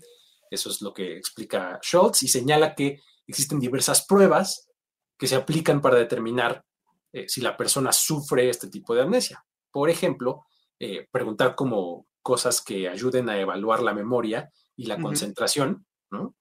[0.51, 4.69] Eso es lo que explica Schultz y señala que existen diversas pruebas
[5.19, 6.65] que se aplican para determinar
[7.13, 9.43] eh, si la persona sufre este tipo de amnesia.
[9.71, 10.45] Por ejemplo,
[10.79, 16.35] eh, preguntar como cosas que ayuden a evaluar la memoria y la concentración, ¿no?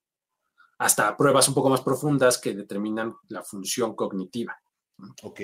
[0.78, 4.60] hasta pruebas un poco más profundas que determinan la función cognitiva.
[5.22, 5.40] Ok.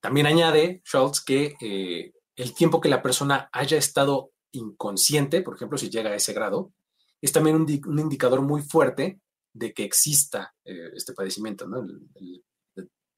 [0.00, 5.76] También añade Schultz que eh, el tiempo que la persona haya estado inconsciente, por ejemplo,
[5.76, 6.72] si llega a ese grado,
[7.20, 9.20] es también un, indicador muy fuerte
[9.52, 11.80] de que exista eh, este padecimiento, ¿no?
[11.80, 12.44] el,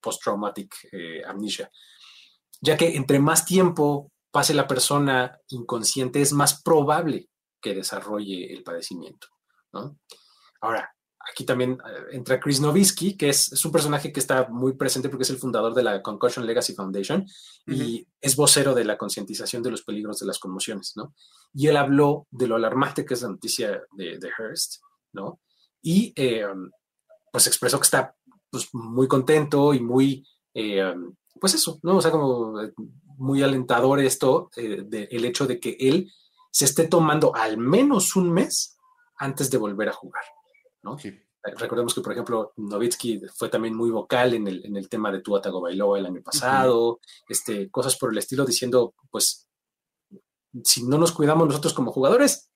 [0.00, 1.70] post-traumatic eh, amnesia.
[2.62, 7.28] Ya que entre más tiempo pase la persona inconsciente, es más probable
[7.60, 9.28] que desarrolle el padecimiento.
[9.72, 9.98] ¿no?
[10.60, 10.94] Ahora,
[11.30, 15.24] aquí también eh, entra Chris Novisky, que es, un personaje que está muy presente porque
[15.24, 17.26] es el fundador de la Concussion Legacy Foundation
[17.66, 21.14] y es vocero de la concientización de los peligros de las conmociones, ¿no?
[21.52, 25.40] Y él habló de lo alarmante que es la noticia de, Hearst, ¿no?
[25.82, 26.46] Y eh,
[27.32, 28.14] pues expresó que está
[28.50, 30.94] pues, muy contento y muy, eh,
[31.40, 31.96] pues eso, ¿no?
[31.96, 32.54] O sea, como
[33.20, 36.10] muy alentador esto, el hecho de que él
[36.50, 38.78] se esté tomando al menos un mes
[39.16, 40.24] antes de volver a jugar.
[41.42, 45.20] Recordemos que, por ejemplo, Novitsky fue también muy vocal en el, en el tema de
[45.20, 49.46] Tua Tagovailoa el año pasado, este, cosas por el estilo, diciendo, pues,
[50.64, 52.50] si no nos cuidamos nosotros como jugadores,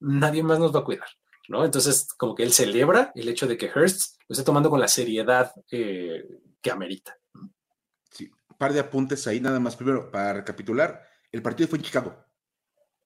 [0.00, 1.08] nadie más nos va a cuidar,
[1.48, 1.64] ¿no?
[1.64, 4.88] Entonces, como que él celebra el hecho de que Hearst lo esté tomando con la
[4.88, 6.24] seriedad eh,
[6.60, 7.19] que amerita.
[8.60, 9.74] Par de apuntes ahí, nada más.
[9.74, 12.14] Primero, para recapitular, el partido fue en Chicago.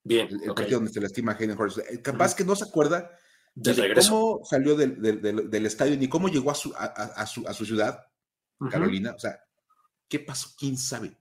[0.03, 0.27] Bien.
[0.43, 1.79] El, partido donde se lastima a Hayden Hurst.
[2.03, 3.17] Capaz que no se acuerda
[3.55, 8.05] de cómo salió del, estadio ni cómo llegó a su, a, su, a su, ciudad,
[8.69, 9.13] Carolina.
[9.15, 9.39] O sea,
[10.09, 10.49] ¿qué pasó?
[10.59, 11.17] ¿Quién sabe?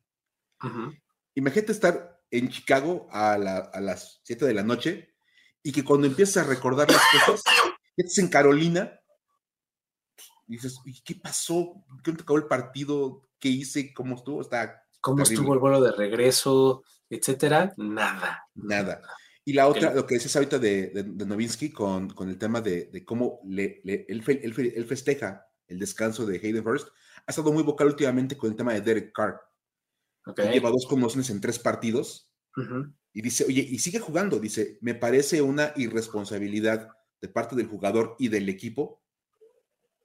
[1.36, 5.14] Imagínate estar en Chicago a, las 7 de la noche
[5.62, 7.44] y que cuando empiezas a recordar las cosas,
[7.96, 9.00] estás en Carolina,
[10.48, 11.86] dices, ¿qué pasó?
[12.04, 13.30] ¿Qué acabó el partido?
[13.44, 13.94] ¿Qué hice?
[13.94, 14.40] ¿Cómo estuvo?
[14.40, 16.86] Está ¿Cómo estuvo el vuelo de regreso?
[17.10, 17.74] Etcétera.
[17.76, 18.48] Nada.
[18.56, 19.02] Nada.
[19.44, 22.86] Y la otra, lo que decías ahorita de, de, Novinsky con, con, el tema de,
[22.86, 24.24] de cómo le, él,
[24.88, 26.88] festeja el descanso de Hayden Hurst,
[27.28, 29.42] ha estado muy vocal últimamente con el tema de Derek Carr.
[30.38, 32.32] Lleva dos conmociones en tres partidos
[33.12, 34.40] y dice, oye, y sigue jugando.
[34.40, 36.88] Dice, me parece una irresponsabilidad
[37.20, 39.03] de parte del jugador y del equipo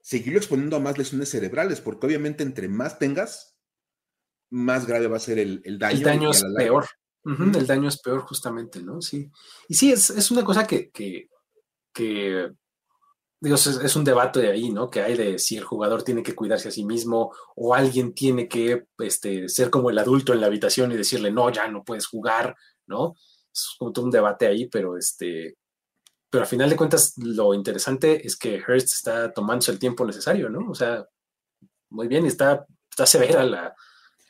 [0.09, 3.55] seguirlo exponiendo a más lesiones cerebrales, porque obviamente entre más tengas,
[4.49, 5.97] más grave va a ser el, el daño.
[5.97, 6.87] El daño es peor.
[7.23, 9.03] El daño es peor justamente, ¿no?
[9.03, 9.29] Sí.
[9.67, 11.27] Y sí, es, una cosa que, que,
[13.43, 14.89] es, un debate de ahí, ¿no?
[14.89, 18.47] Que hay de si el jugador tiene que cuidarse a sí mismo o alguien tiene
[18.47, 22.07] que este, ser como el adulto en la habitación y decirle, no, ya no puedes
[22.07, 22.55] jugar,
[22.87, 23.13] ¿no?
[23.53, 25.55] Es como todo un debate ahí, pero este...
[26.29, 30.49] Pero al final de cuentas, lo interesante es que Hearst está tomándose el tiempo necesario,
[30.49, 30.69] ¿no?
[30.69, 31.05] O sea,
[31.89, 33.73] muy bien, está, está severa la,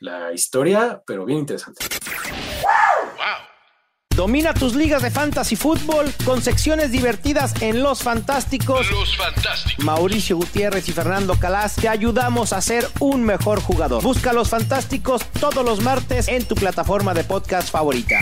[0.00, 1.84] la historia, pero bien interesante.
[4.16, 8.90] Domina tus ligas de fantasy fútbol con secciones divertidas en Los Fantásticos.
[8.90, 9.84] Los Fantásticos.
[9.84, 14.02] Mauricio Gutiérrez y Fernando Calas te ayudamos a ser un mejor jugador.
[14.02, 18.16] Busca Los Fantásticos todos los martes en tu plataforma de podcast favorita.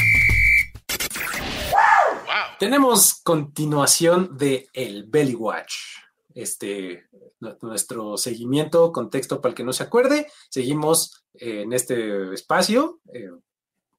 [2.59, 5.75] Tenemos continuación de El Belly Watch.
[6.35, 7.07] Este,
[7.61, 10.27] nuestro seguimiento, contexto para el que no se acuerde.
[10.51, 13.01] Seguimos en este espacio.
[13.13, 13.31] Eh,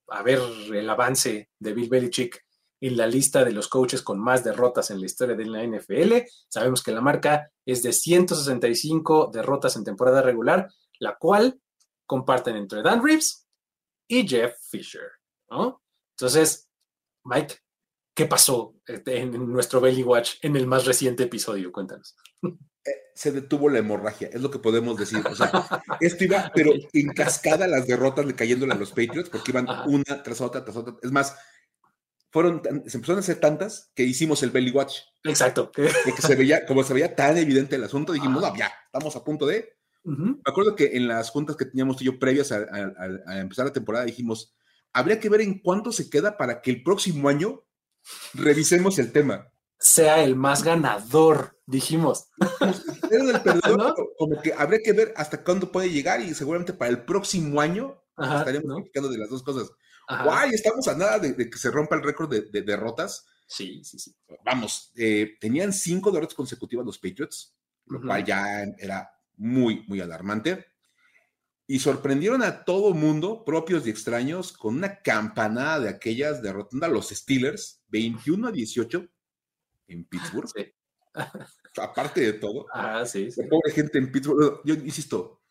[0.09, 0.41] a ver
[0.73, 2.45] el avance de Bill Belichick
[2.81, 6.27] en la lista de los coaches con más derrotas en la historia de la NFL.
[6.49, 10.69] Sabemos que la marca es de 165 derrotas en temporada regular,
[10.99, 11.61] la cual
[12.05, 13.47] comparten entre Dan Reeves
[14.05, 15.11] y Jeff Fisher.
[15.49, 16.69] Entonces,
[17.23, 17.55] Mike,
[18.19, 21.71] ¿qué pasó este, en nuestro Belly Watch en el más reciente episodio?
[21.71, 22.17] Cuéntanos.
[22.43, 25.23] Eh, se detuvo la hemorragia, es lo que podemos decir.
[25.25, 25.49] O sea,
[26.01, 30.21] esto iba, pero en cascada las derrotas le cayéndole a los Patriots, porque iban una
[30.21, 30.97] tras otra, tras otra.
[31.01, 31.33] Es más,
[32.29, 34.95] fueron, se empezaron a hacer tantas que hicimos el belly watch.
[35.23, 35.71] Exacto.
[36.03, 39.23] Porque se veía, como se veía tan evidente el asunto, dijimos, no, ya, estamos a
[39.23, 39.77] punto de.
[40.03, 42.65] Me acuerdo que en las juntas que teníamos tú y yo previas a,
[43.27, 44.53] a, empezar la temporada dijimos,
[44.91, 47.63] habría que ver en cuánto se queda para que el próximo año
[48.33, 52.27] revisemos el tema sea el más ganador, dijimos.
[54.17, 58.03] como que habría que ver hasta cuándo puede llegar y seguramente para el próximo año
[58.17, 59.71] estaremos platicando de las dos cosas.
[60.23, 63.25] Guay, estamos a nada de, que se rompa el récord de, derrotas.
[63.47, 64.15] Sí, sí, sí.
[64.43, 70.68] Vamos, eh, tenían cinco derrotas consecutivas los Patriots, lo cual ya era muy, muy alarmante.
[71.71, 76.89] Y sorprendieron a todo mundo, propios y extraños, con una campanada de aquellas derrotando a
[76.89, 79.07] los Steelers, 21 a 18
[79.89, 80.49] en Pittsburgh.
[81.77, 82.65] Aparte de todo.
[82.73, 84.61] Ah, sí, La pobre gente en Pittsburgh.
[84.65, 85.43] Yo insisto,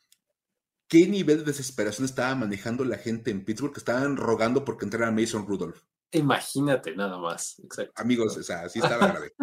[0.88, 5.12] ¿qué nivel de desesperación estaba manejando la gente en Pittsburgh que estaban rogando porque entrara
[5.12, 5.84] Mason Rudolph?
[6.10, 7.92] Imagínate nada más, exacto.
[7.94, 9.34] Amigos, o sea, así estaba grave.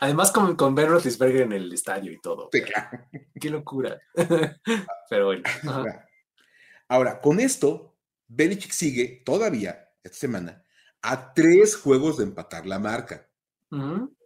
[0.00, 2.48] Además con, con Ben Roethlisberger en el estadio y todo.
[2.52, 3.06] Sí, claro.
[3.40, 4.00] Qué locura.
[5.10, 5.44] Pero bueno.
[6.88, 10.64] Ahora, con esto, Belichick sigue todavía esta semana
[11.02, 13.28] a tres juegos de empatar la marca.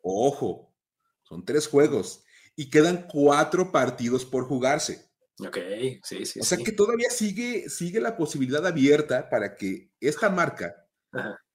[0.03, 0.75] Ojo,
[1.23, 2.25] son tres juegos
[2.57, 5.11] y quedan cuatro partidos por jugarse.
[5.40, 5.59] Ok,
[6.03, 6.40] sí, sí.
[6.40, 10.87] O sea que todavía sigue, sigue la posibilidad abierta para que esta marca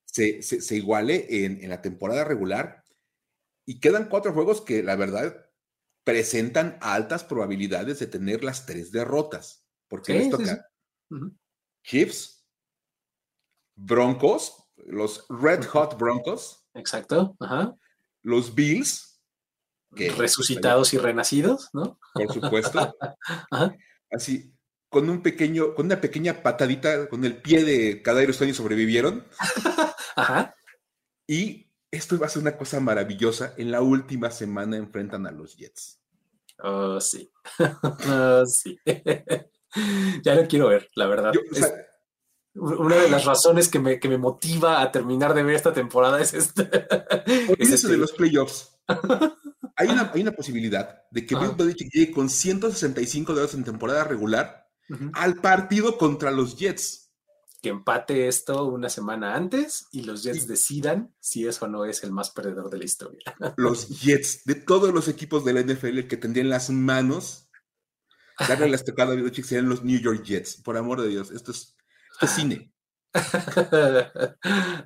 [0.06, 2.84] se, se, iguale en, en, la temporada regular.
[3.70, 5.46] Y quedan cuatro juegos que la verdad
[6.04, 9.64] presentan altas probabilidades de tener las tres derrotas.
[9.88, 10.68] Porque les toca
[11.84, 12.48] Chiefs,
[13.76, 14.56] Broncos,
[14.88, 16.66] los Red Hot Broncos.
[16.74, 17.38] Exacto.
[18.24, 19.22] Los Bills.
[19.96, 22.00] Que, Resucitados y renacidos, ¿no?
[22.16, 22.98] Por supuesto.
[24.12, 24.52] Así,
[24.90, 29.28] con un pequeño, con una pequeña patadita con el pie de cada años sobrevivieron.
[30.16, 30.56] Ajá.
[31.28, 33.54] Y esto va a ser una cosa maravillosa.
[33.58, 36.00] En la última semana enfrentan a los Jets.
[36.62, 37.30] Oh, sí.
[38.10, 38.80] oh, sí.
[40.24, 41.34] ya lo quiero ver, la verdad.
[42.54, 46.20] una de las razones que me, que me, motiva a terminar de ver esta temporada
[46.20, 46.70] es este.
[47.58, 47.88] es este.
[47.90, 48.78] de los playoffs.
[49.76, 54.04] hay, una, hay una posibilidad de que Bill Belichick llegue con 165 dedos en temporada
[54.04, 54.68] regular
[55.14, 57.09] al partido contra los Jets.
[57.62, 62.12] Que empate esto una semana antes y los Jets decidan si eso no es el
[62.12, 63.20] más perdedor de la historia.
[63.58, 67.50] Los Jets, de todos los equipos de la NFL que tendrían las manos
[68.48, 70.58] darle la estocada a Belichick serían los New York Jets.
[70.58, 71.76] Por amor de Dios, esto es,
[72.36, 72.74] cine.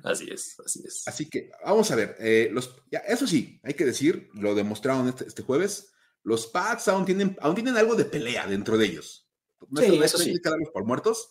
[0.02, 1.06] así es, así es.
[1.06, 2.16] Así que vamos a ver.
[2.18, 5.92] Eh, los, ya, eso sí, hay que decir, lo demostraron este, este, jueves.
[6.22, 9.28] Los Pats aún tienen, aún tienen algo de pelea dentro de ellos.
[9.68, 10.34] No sí, eso sí.
[10.72, 11.28] por muertos.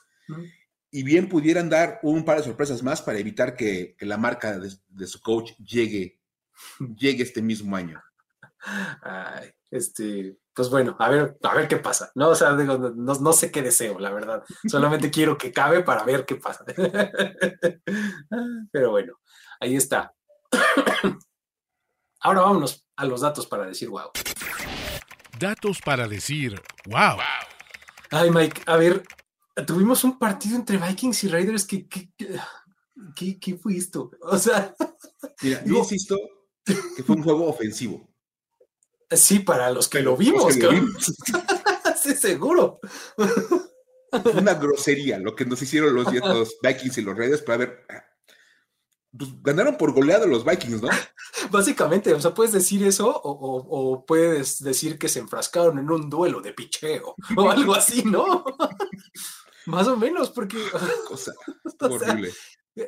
[0.96, 4.60] Y bien pudieran dar un par de sorpresas más para evitar que, que la marca
[4.60, 6.20] de, de, su coach llegue,
[6.96, 8.00] llegue este mismo año.
[9.02, 12.12] Ay, este, pues bueno, a ver, a ver qué pasa.
[12.14, 14.44] No, o sea, digo, no, no, sé qué deseo, la verdad.
[14.68, 16.64] Solamente quiero que cabe para ver qué pasa.
[18.72, 19.20] Pero bueno,
[19.60, 20.14] ahí está.
[22.20, 24.12] Ahora vámonos a los datos para decir wow.
[25.40, 27.18] Datos para decir wow.
[28.12, 29.04] Ay, Mike, a ver,
[29.66, 34.12] tuvimos un partido entre Vikings y Raiders que, ¿qué fue esto?
[34.22, 34.76] O sea,
[35.42, 36.18] mira, yo insisto
[36.66, 38.10] que fue un juego ofensivo.
[39.12, 40.54] Sí, para los que lo vimos.
[42.02, 42.80] sí, seguro.
[44.36, 46.08] Una grosería lo que nos hicieron los,
[46.64, 47.86] Vikings y los Raiders para ver.
[49.16, 50.90] Pues ganaron por goleada los Vikings, ¿no?
[51.52, 56.42] Básicamente, o sea, puedes decir eso o, puedes decir que se enfrascaron en un duelo
[56.42, 58.44] de picheo o algo así, ¿no?
[59.66, 60.58] Más o menos, porque.
[61.08, 61.34] Cosa
[61.80, 62.32] horrible.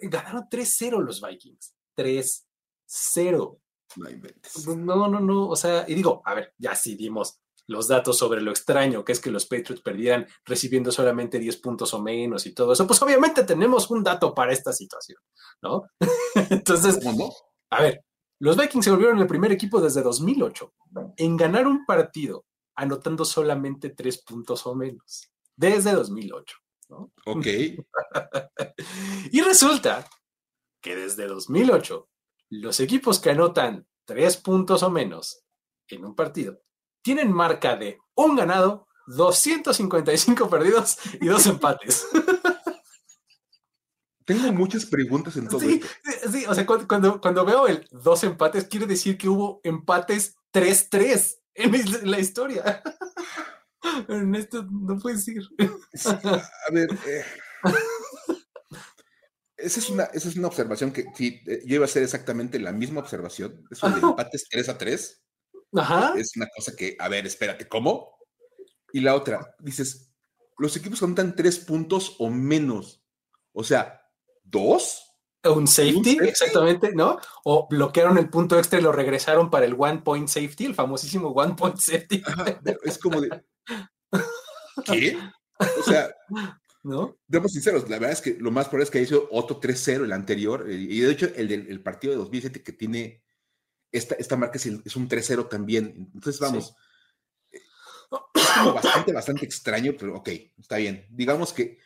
[0.04, 1.74] ganaron 3-0 los Vikings.
[1.98, 3.60] 3-0.
[3.98, 5.48] No No, no, no.
[5.50, 9.12] O sea, y digo, a ver, ya sí dimos los datos sobre lo extraño que
[9.12, 13.02] es que los Patriots perdieran recibiendo solamente 10 puntos o menos y todo eso, pues
[13.02, 15.20] obviamente tenemos un dato para esta situación,
[15.62, 15.86] ¿no?
[16.52, 17.00] Entonces,
[17.72, 18.04] a ver,
[18.40, 20.74] los Vikings se volvieron el primer equipo desde 2008
[21.18, 26.58] en ganar un partido anotando solamente 3 puntos o menos, desde 2008,
[26.90, 27.12] ¿no?
[27.26, 27.48] Ok.
[29.32, 30.08] y resulta
[30.82, 32.10] que desde 2008
[32.50, 35.44] los equipos que anotan tres puntos o menos
[35.88, 36.62] en un partido
[37.02, 42.08] tienen marca de un ganado, 255 perdidos y dos empates.
[44.26, 45.88] Tengo muchas preguntas en todo esto.
[46.32, 51.38] Sí, o sea, cuando, cuando, veo el dos empates, quiere decir que hubo empates 3-3
[51.54, 51.72] en
[52.10, 52.82] la historia.
[54.08, 55.44] En esto no puede ser.
[56.06, 57.24] A ver, eh,
[59.58, 62.60] esa es, una, esa es una observación que sí, eh, yo iba a hacer exactamente
[62.60, 63.66] la misma observación.
[63.72, 65.24] Eso de empates 3 a 3.
[65.78, 66.14] Ajá.
[66.18, 68.18] Es una cosa que, a ver, espérate, ¿cómo?
[68.92, 70.14] Y la otra, dices,
[70.58, 73.04] los equipos contan tres puntos o menos.
[73.52, 74.02] O sea,
[74.44, 75.02] ¿dos?
[75.44, 77.20] Un safety, exactamente, ¿no?
[77.44, 81.30] O bloquearon el punto extra y lo regresaron para el one point safety, el famosísimo
[81.30, 82.24] one point safety.
[82.84, 83.44] es como de.
[84.86, 85.18] ¿Qué?
[85.80, 86.16] O sea,
[86.84, 87.18] ¿no?
[87.30, 90.04] Seamos sinceros, la verdad es que lo más probable es que haya sido otro 3-0
[90.04, 93.24] el anterior, eh, y de hecho el del partido de 2007 que tiene
[93.92, 96.12] esta, esta marca es, un 3-0 también.
[96.14, 96.76] Entonces, vamos,
[97.52, 97.62] eh,
[98.34, 101.08] es como bastante, bastante extraño, pero ok, está bien.
[101.10, 101.80] Digamos que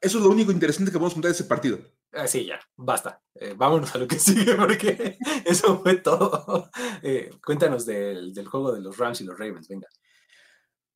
[0.00, 1.80] eso es lo único interesante que vamos a contar de ese partido.
[2.26, 3.20] sí, ya, basta.
[3.34, 6.70] Eh, vámonos a lo que sigue porque eso fue todo.
[7.00, 9.86] Eh, cuéntanos del, del, juego de los Rams y los Ravens, venga.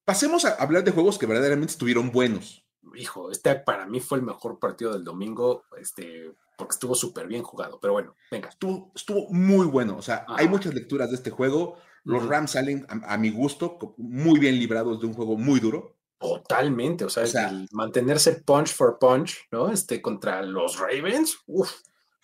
[0.05, 2.67] Pasemos a hablar de juegos que verdaderamente estuvieron buenos.
[2.95, 7.43] Hijo, este para mí fue el mejor partido del domingo, este, porque estuvo súper bien
[7.43, 8.49] jugado, pero bueno, venga.
[8.49, 11.77] Estuvo, estuvo muy bueno, o sea, hay muchas lecturas de este juego.
[12.05, 15.97] Los Rams salen, a, mi gusto, muy bien librados de un juego muy duro.
[16.19, 19.71] Totalmente, o sea, mantenerse punch for punch, ¿no?
[19.71, 21.73] Este contra los Ravens, uff,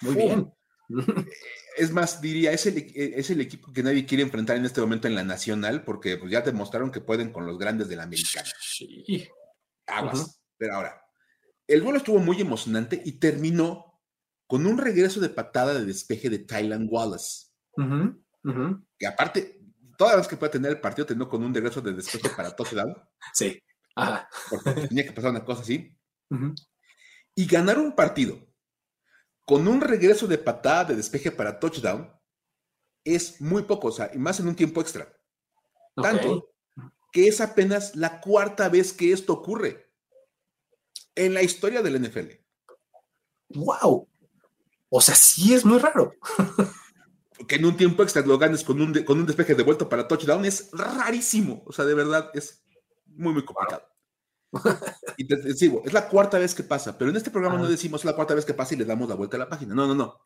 [0.01, 0.53] muy bien.
[1.77, 5.07] Es más, diría, es el, es el, equipo que nadie quiere enfrentar en este momento
[5.07, 8.49] en la nacional, porque pues, ya demostraron que pueden con los grandes de la americana.
[8.61, 9.29] Sí.
[9.87, 10.41] Aguas.
[10.57, 11.01] Pero ahora,
[11.69, 14.03] el duelo estuvo muy emocionante y terminó
[14.49, 17.47] con un regreso de patada de despeje de Tylan Wallace.
[18.99, 19.61] Que aparte,
[19.97, 22.97] toda vez que puede tener el partido, terminó con un regreso de despeje para touchdown.
[23.35, 23.63] Sí.
[24.51, 25.97] Porque tenía que pasar una cosa así.
[27.37, 28.48] Y ganar un partido
[29.49, 32.13] con un regreso de patada de despeje para touchdown
[33.03, 35.11] es muy poco, o sea, y más en un tiempo extra.
[35.97, 36.53] Tanto
[37.11, 39.91] que es apenas la cuarta vez que esto ocurre
[41.15, 42.29] en la historia del NFL.
[43.55, 44.07] ¡Wow!
[44.91, 46.13] O sea, sí es muy raro.
[47.49, 50.07] que en un tiempo extra lo ganes con un, con un despeje de vuelta para
[50.07, 51.63] touchdown es rarísimo.
[51.65, 52.63] O sea, de verdad es
[53.07, 53.88] muy, muy complicado.
[55.17, 58.05] y te, digo, es la cuarta vez que pasa, pero en este programa no decimos
[58.05, 59.75] la cuarta vez que pasa y le damos la vuelta a la página.
[59.75, 60.21] No, no, no.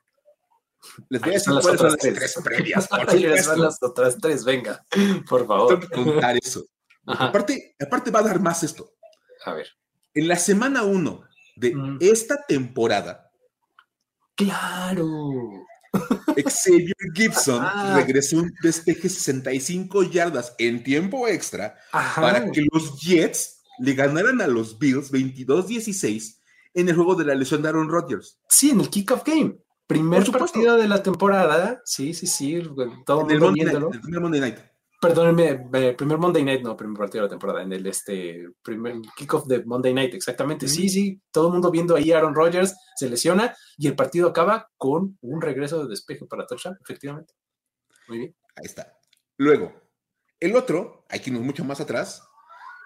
[1.09, 2.89] Les voy a decir cuáles son las tres, previas.
[3.59, 4.85] las otras tres, venga,
[5.29, 5.81] por favor.
[5.81, 6.65] Tengo que contar eso.
[7.07, 8.95] Aparte, aparte va a dar más esto.
[9.45, 9.69] A ver.
[10.15, 11.23] En la semana uno
[11.57, 11.99] de mm.
[12.01, 13.31] esta temporada.
[14.35, 15.07] Claro.
[15.93, 17.95] Xavier Gibson ah.
[17.97, 24.47] regresó un despeje 65 yardas en tiempo extra para que los Jets le ganaran a
[24.47, 26.39] los Bills 22-16
[26.75, 28.39] en el juego de la lesión de Aaron Rodgers.
[28.49, 29.59] Sí, en el kickoff game.
[29.89, 31.83] Primer partido de la temporada.
[31.85, 32.63] Sí, sí, sí.
[33.05, 34.59] Todo el, Monday Night, el primer Monday Night.
[35.01, 39.47] Perdónenme, primer Monday Night, no, primer partido de la temporada, en el este primer kickoff
[39.47, 40.69] de Monday Night, exactamente.
[40.69, 44.29] Sí, sí, todo el mundo viendo ahí a Aaron Rodgers, se lesiona y el partido
[44.29, 47.35] acaba con un regreso de despeje para touchdown, efectivamente.
[48.07, 48.37] Muy bien.
[48.55, 48.97] Ahí está.
[49.39, 49.75] Luego,
[50.39, 52.23] el otro, hay que irnos mucho más atrás,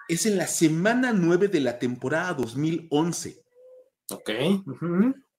[0.07, 3.43] es en la semana 9 de la temporada 2011.
[4.11, 4.29] Ok.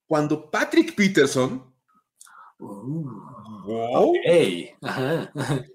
[0.06, 1.74] Cuando Patrick Peterson
[2.58, 4.12] uh,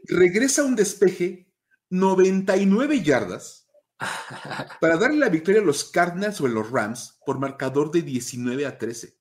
[0.08, 1.48] regresa un despeje
[1.90, 3.68] 99 yardas
[4.82, 8.66] para darle la victoria a los Cardinals o a los Rams por marcador de 19
[8.66, 9.18] a 13.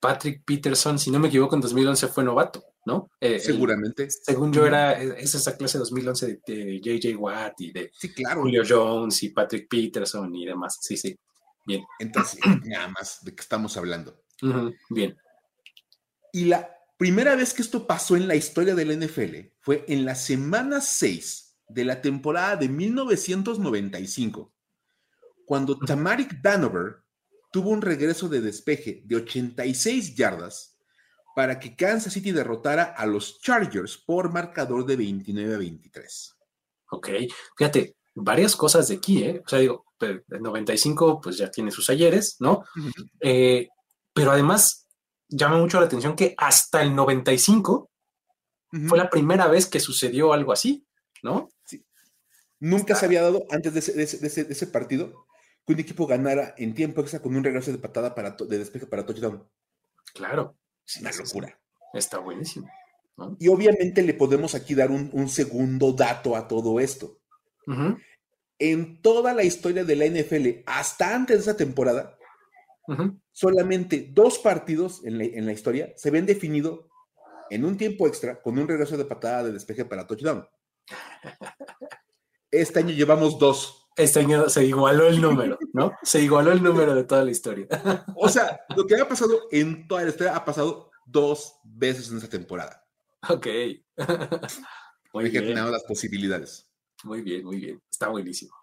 [0.00, 3.10] Patrick Peterson, si no me equivoco, en 2011 fue novato, ¿no?
[3.20, 4.08] Eh, Seguramente.
[4.10, 8.42] según yo era, es esa clase de 2011 de, JJ Watt y de claro.
[8.42, 10.78] Julio Jones y Patrick Peterson y demás.
[10.80, 11.18] Sí, sí.
[11.66, 11.84] Bien.
[11.98, 14.22] Entonces, nada más de qué estamos hablando.
[14.88, 15.16] Bien.
[16.32, 20.14] Y la primera vez que esto pasó en la historia del NFL fue en la
[20.14, 24.52] semana 6 de la temporada de 1995,
[25.44, 27.02] cuando Tamarik Danover
[27.52, 30.79] tuvo un regreso de despeje de 86 yardas
[31.34, 36.36] para que Kansas City derrotara a los Chargers por marcador de 29 a 23.
[36.90, 37.08] Ok,
[37.56, 39.42] fíjate, varias cosas de aquí, ¿eh?
[39.44, 42.64] O sea, digo, el 95 pues ya tiene sus ayeres, ¿no?
[43.20, 43.68] Eh,
[44.12, 44.88] pero además
[45.28, 47.90] llama mucho la atención que hasta el 95
[48.88, 50.86] fue la primera vez que sucedió algo así,
[51.22, 51.48] ¿no?
[51.64, 51.84] Sí.
[52.60, 55.26] Nunca se había dado antes de ese partido
[55.66, 58.86] que un equipo ganara en tiempo extra con un regreso de patada para de despeje
[58.86, 59.48] para touchdown.
[60.14, 60.56] Claro.
[60.90, 61.58] Es una locura.
[61.94, 62.68] Está buenísimo.
[63.38, 67.20] Y obviamente le podemos aquí dar un, segundo dato a todo esto.
[68.58, 72.18] En toda la historia de la NFL, hasta antes de esa temporada,
[73.30, 76.88] solamente dos partidos en la, en la historia se ven definido
[77.50, 80.46] en un tiempo extra con un regreso de patada de despeje para touchdown.
[82.52, 85.92] Este año llevamos dos este año se igualó el número, ¿no?
[86.02, 87.66] Se igualó el número de toda la historia.
[88.16, 92.16] O sea, lo que ha pasado en toda la historia ha pasado dos veces en
[92.16, 92.86] esta temporada.
[93.28, 93.46] Ok.
[95.12, 95.44] Muy bien.
[95.44, 96.68] tenemos las posibilidades.
[97.04, 97.82] Muy bien, muy bien.
[97.90, 98.54] Está buenísimo.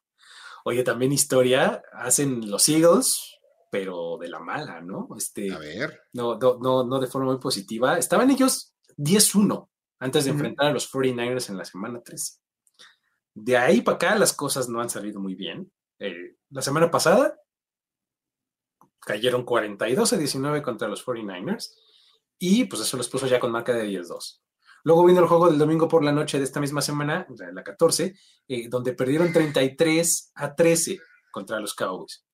[0.63, 3.37] Oye, también historia hacen los Eagles,
[3.71, 5.07] pero de la mala, ¿no?
[5.17, 6.01] Este, a ver.
[6.13, 7.97] No, no, no, de forma muy positiva.
[7.97, 9.67] Estaban ellos 10-1
[9.99, 12.33] antes de enfrentar a los 49ers en la semana 13.
[13.39, 15.71] De ahí para acá las cosas no han salido muy bien.
[15.99, 17.39] Eh, la semana pasada
[18.99, 21.75] cayeron 42 a 19 contra los 49ers
[22.39, 24.41] y pues eso los puso ya con marca de 10-2.
[24.83, 28.15] Luego vino el juego del domingo por la noche de esta misma semana, la 14,
[28.47, 32.25] eh, donde perdieron 33 a 13 contra los Cowboys.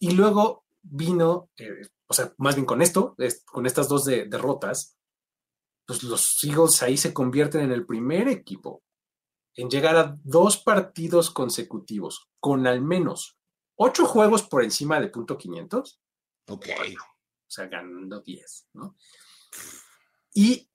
[0.00, 4.96] Y luego vino, eh, o sea, más bien con esto, con estas dos derrotas,
[5.86, 8.82] pues los Eagles ahí se convierten en el primer equipo
[9.56, 13.38] en llegar a dos partidos consecutivos con al menos
[13.76, 16.00] ocho juegos por encima de punto 500.
[16.48, 16.66] Ok.
[16.66, 18.96] o sea, ganando 10, ¿no?
[20.34, 20.70] Y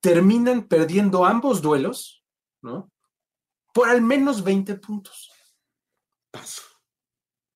[0.00, 2.24] terminan perdiendo ambos duelos,
[2.62, 2.90] ¿no?
[3.72, 5.30] Por al menos 20 puntos.
[6.30, 6.62] Paso.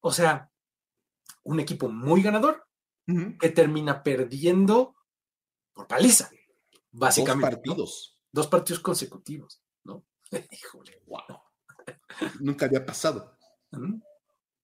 [0.01, 0.51] O sea,
[1.45, 2.67] un equipo muy ganador
[3.07, 4.97] que termina perdiendo
[5.73, 6.31] por paliza,
[6.91, 7.57] básicamente.
[7.57, 8.21] Dos partidos.
[8.33, 9.64] Dos partidos consecutivos.
[10.51, 11.41] Híjole, wow.
[12.41, 13.37] Nunca había pasado.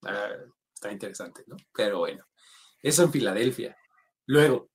[0.05, 0.29] Ah,
[0.75, 1.57] está interesante, ¿no?
[1.75, 2.25] Pero bueno,
[2.83, 3.77] eso en Filadelfia.
[4.27, 4.71] Luego,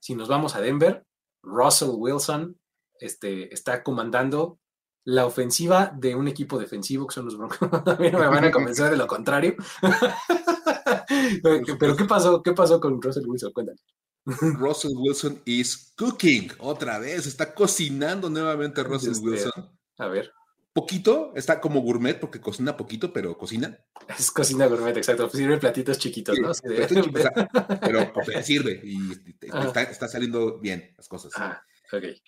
[0.00, 1.04] si nos vamos a Denver,
[1.42, 2.58] Russell Wilson
[3.00, 4.58] este, está comandando
[5.04, 7.58] la ofensiva de un equipo defensivo que son los Broncos.
[7.86, 9.54] A mí no me van a convencer de lo contrario.
[11.42, 12.42] Pero ¿qué pasó?
[12.42, 13.52] ¿Qué pasó con Russell Wilson?
[13.52, 13.78] Cuéntame.
[14.24, 17.26] Russell Wilson is cooking otra vez.
[17.26, 19.78] Está cocinando nuevamente Russell este, Wilson.
[19.98, 20.32] A ver.
[20.76, 23.78] Poquito, está como gourmet porque cocina poquito, pero cocina.
[24.18, 25.30] Es cocina gourmet, exacto.
[25.30, 26.52] Sirve platitos chiquitos, ¿no?
[27.80, 28.12] pero,
[28.42, 28.98] sirve y
[29.40, 31.32] está, saliendo bien las cosas.
[31.34, 31.62] Ah,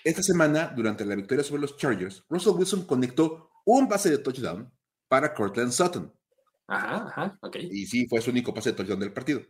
[0.03, 4.72] Esta semana, durante la victoria sobre los Chargers, Russell Wilson conectó un pase de touchdown
[5.09, 6.11] para Cortland Sutton.
[6.68, 7.57] Ajá, ajá, ok.
[7.57, 9.42] Y sí, fue su único pase de touchdown del partido.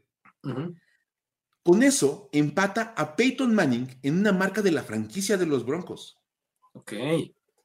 [1.63, 6.19] Con eso, empata a Peyton Manning en una marca de la franquicia de los Broncos.
[6.73, 6.95] Ok.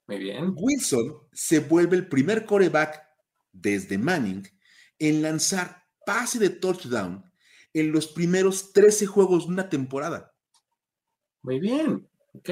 [0.08, 0.54] Muy bien.
[0.56, 3.01] Wilson se vuelve el primer coreback
[3.51, 4.47] desde Manning
[4.99, 7.24] en lanzar pase de touchdown
[7.74, 10.34] en los primeros 13 juegos de una temporada.
[11.41, 12.08] Muy bien.
[12.34, 12.49] Ok.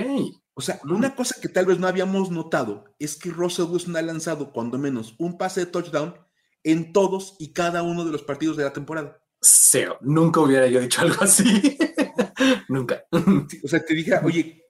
[0.54, 4.02] O sea, una cosa que tal vez no habíamos notado es que Russell Wilson ha
[4.02, 6.16] lanzado cuando menos un pase de touchdown
[6.64, 9.22] en todos y cada uno de los partidos de la temporada.
[9.42, 9.98] Cero.
[10.02, 11.78] Nunca hubiera yo dicho algo así.
[12.70, 13.04] Nunca.
[13.12, 14.61] o sea, te dije, oye,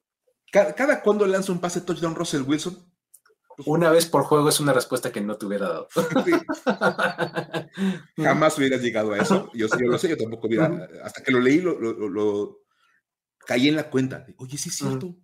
[0.52, 2.78] ¿Cada, cuando lanza un pase touchdown Russell Wilson?
[3.56, 5.88] Pues, una vez por juego es una respuesta que no te hubiera dado.
[8.18, 9.50] Jamás hubieras llegado a eso.
[9.54, 10.90] Yo, yo, lo sé, yo tampoco hubiera.
[11.04, 12.60] Hasta que lo leí, lo,
[13.46, 14.26] caí en la cuenta.
[14.38, 15.16] Oye, sí es cierto.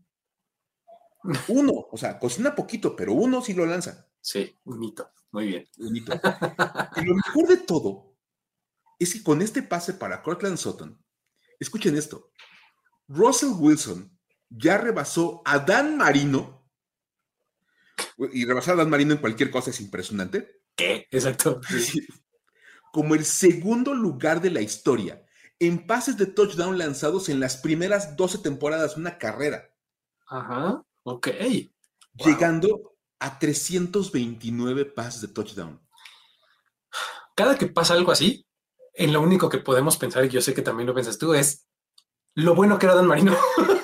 [1.50, 4.08] Uno, o sea, cocina poquito, pero uno sí lo lanza.
[4.22, 5.10] Sí, un hito.
[5.32, 5.68] Muy bien.
[5.78, 6.14] Un hito.
[6.96, 8.16] Y lo mejor de todo
[8.98, 11.04] es que con este pase para Cortland Sutton,
[11.60, 12.32] escuchen esto.
[13.08, 14.17] Russell Wilson
[14.50, 16.70] ya rebasó a Dan Marino.
[18.32, 20.62] Y rebasar a Dan Marino en cualquier cosa es impresionante.
[20.76, 21.08] ¿Qué?
[21.12, 21.62] Exacto.
[22.92, 25.24] Como el segundo lugar de la historia
[25.60, 29.70] en pases de touchdown lanzados en las primeras 12 temporadas de una carrera.
[30.28, 31.28] Ajá, ok.
[32.26, 35.82] Llegando a 329 pases de touchdown.
[37.36, 38.46] Cada que pasa algo así,
[38.94, 41.68] en lo único que podemos pensar, y yo sé que también lo piensas tú, es
[42.34, 43.36] lo bueno que era Dan Marino.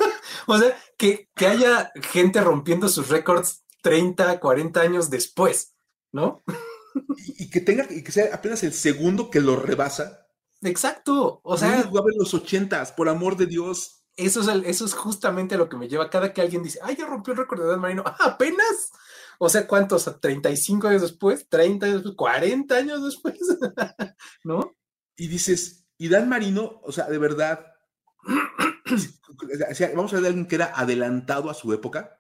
[0.48, 5.76] O sea, que, haya gente rompiendo sus récords 30, 40 años después,
[6.12, 6.44] ¿no?
[7.38, 10.28] Y, que tenga, y que sea apenas el segundo que lo rebasa.
[10.62, 11.42] Exacto.
[11.44, 11.84] O sea.
[11.84, 14.04] jugaba en los ochentas, por amor de Dios.
[14.16, 17.08] Eso es, eso es justamente lo que me lleva cada que alguien dice, ay, ya
[17.08, 18.04] rompió el récord de Dan Marino.
[18.06, 18.92] Ah, apenas.
[19.40, 20.08] O sea, ¿cuántos?
[20.08, 21.50] ¿35 años después?
[21.50, 22.16] ¿30 años después?
[22.16, 23.40] ¿40 años después?
[24.44, 24.76] ¿No?
[25.16, 27.66] Y dices, y Dan Marino, o sea, de verdad,
[29.96, 32.20] vamos a ver de alguien que era adelantado a su época.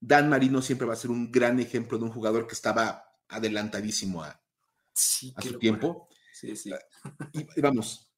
[0.00, 4.22] Dan Marino siempre va a ser un gran ejemplo de un jugador que estaba adelantadísimo
[4.22, 4.40] a,
[4.94, 6.08] su tiempo.
[7.32, 8.12] Y, vamos,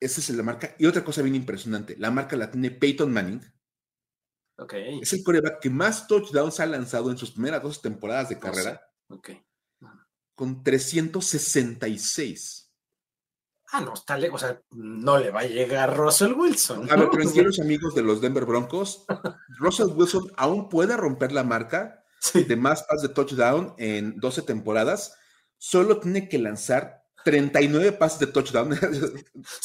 [0.00, 0.74] esa es la marca.
[0.78, 3.42] Y otra cosa bien impresionante, la marca la tiene Peyton Manning.
[5.00, 8.80] Es el coreback que más touchdowns ha lanzado en sus primeras dos temporadas de carrera.
[10.34, 12.61] Con 366.
[13.74, 16.92] Ah, no, está lejos, o sea, no le va a llegar Russell Wilson.
[16.92, 19.06] A ver, pero los amigos de los Denver Broncos,
[19.58, 22.04] Russell Wilson aún puede romper la marca
[22.34, 25.16] de más pases de touchdown en 12 temporadas.
[25.56, 28.78] Solo tiene que lanzar 39 pases de touchdown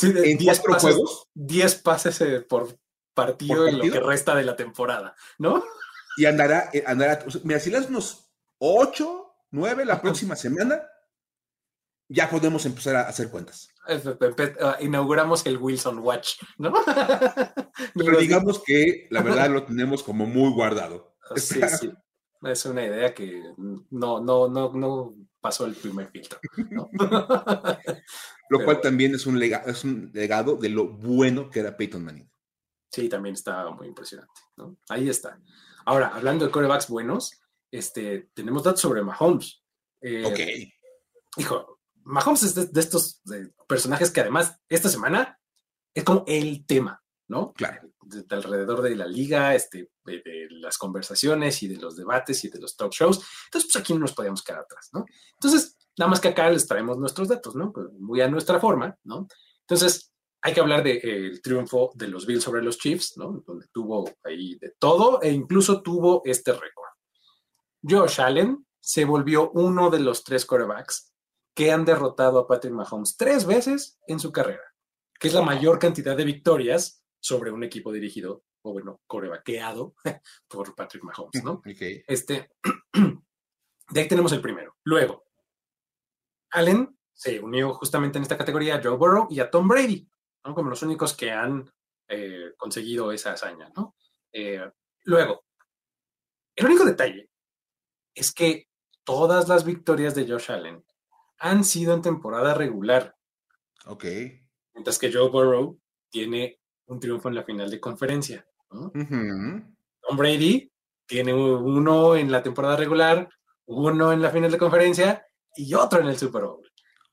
[0.02, 1.28] en 10 juegos.
[1.34, 2.80] 10 pases eh, por
[3.14, 5.66] partido, en lo que resta de la temporada, ¿no?
[6.16, 8.30] Y andará, eh, andará, mira, si le das unos
[8.60, 10.82] 8, 9 la próxima semana,
[12.10, 13.70] ya podemos empezar a hacer cuentas.
[14.62, 16.74] Ah, inauguramos el Wilson Watch, ¿no?
[17.96, 21.16] Pero digamos que la verdad lo tenemos como muy guardado.
[21.36, 21.92] Sí, sí.
[22.42, 23.44] Es una idea que
[23.90, 26.40] no, no, no, no pasó el primer filtro.
[28.50, 32.06] lo cual también es un, legado, es un legado de lo bueno que era Peyton
[32.06, 32.32] Manning.
[32.90, 34.40] Sí, también está muy impresionante.
[34.88, 35.38] Ahí está.
[35.86, 37.42] Ahora, hablando de corebacks buenos,
[37.72, 39.62] este, tenemos datos sobre Mahomes.
[40.00, 41.42] Eh, ok.
[41.42, 41.77] Hijo,
[42.08, 43.22] Mahomes es de, estos
[43.68, 45.40] personajes que además esta semana
[45.94, 47.52] es como el tema, ¿no?
[47.54, 47.90] Claro.
[48.02, 52.60] De, alrededor de la liga, este, de, las conversaciones y de los debates y de
[52.60, 53.22] los talk shows.
[53.46, 55.06] Entonces, pues aquí no nos podíamos quedar atrás, ¿no?
[55.34, 57.74] Entonces, nada más que acá les traemos nuestros datos, ¿no?
[57.74, 59.28] Pues, muy a nuestra forma, ¿no?
[59.62, 63.44] Entonces, hay que hablar del de, triunfo de los Bills sobre los Chiefs, ¿no?
[63.46, 66.88] Donde tuvo ahí de todo e incluso tuvo este récord.
[67.82, 71.12] Josh Allen se volvió uno de los tres quarterbacks
[71.58, 74.62] que han derrotado a Patrick Mahomes tres veces en su carrera,
[75.20, 79.96] que es la mayor cantidad de victorias sobre un equipo dirigido, o bueno, corebackeado
[80.48, 81.64] por Patrick Mahomes, ¿no?
[81.66, 82.52] Este,
[82.94, 84.78] de ahí tenemos el primero.
[84.84, 85.26] Luego,
[86.52, 90.08] Allen se unió justamente en esta categoría a Joe Burrow y a Tom Brady,
[90.46, 90.54] ¿no?
[90.54, 91.68] como los únicos que han
[92.08, 93.72] eh, conseguido esa hazaña.
[93.76, 93.96] ¿no?
[94.32, 94.62] Eh,
[95.06, 95.44] luego,
[96.56, 97.32] el único detalle
[98.14, 98.70] es que
[99.04, 100.86] todas las victorias de Josh Allen
[101.40, 103.16] han sido en temporada regular.
[103.86, 104.06] Ok.
[104.74, 105.80] Mientras que Joe Burrow
[106.10, 108.48] tiene un triunfo en la final de conferencia.
[108.70, 110.72] Tom Brady
[111.06, 113.30] tiene uno en la temporada regular,
[113.66, 115.26] uno en la final de conferencia
[115.56, 116.70] y otro en el Super Bowl.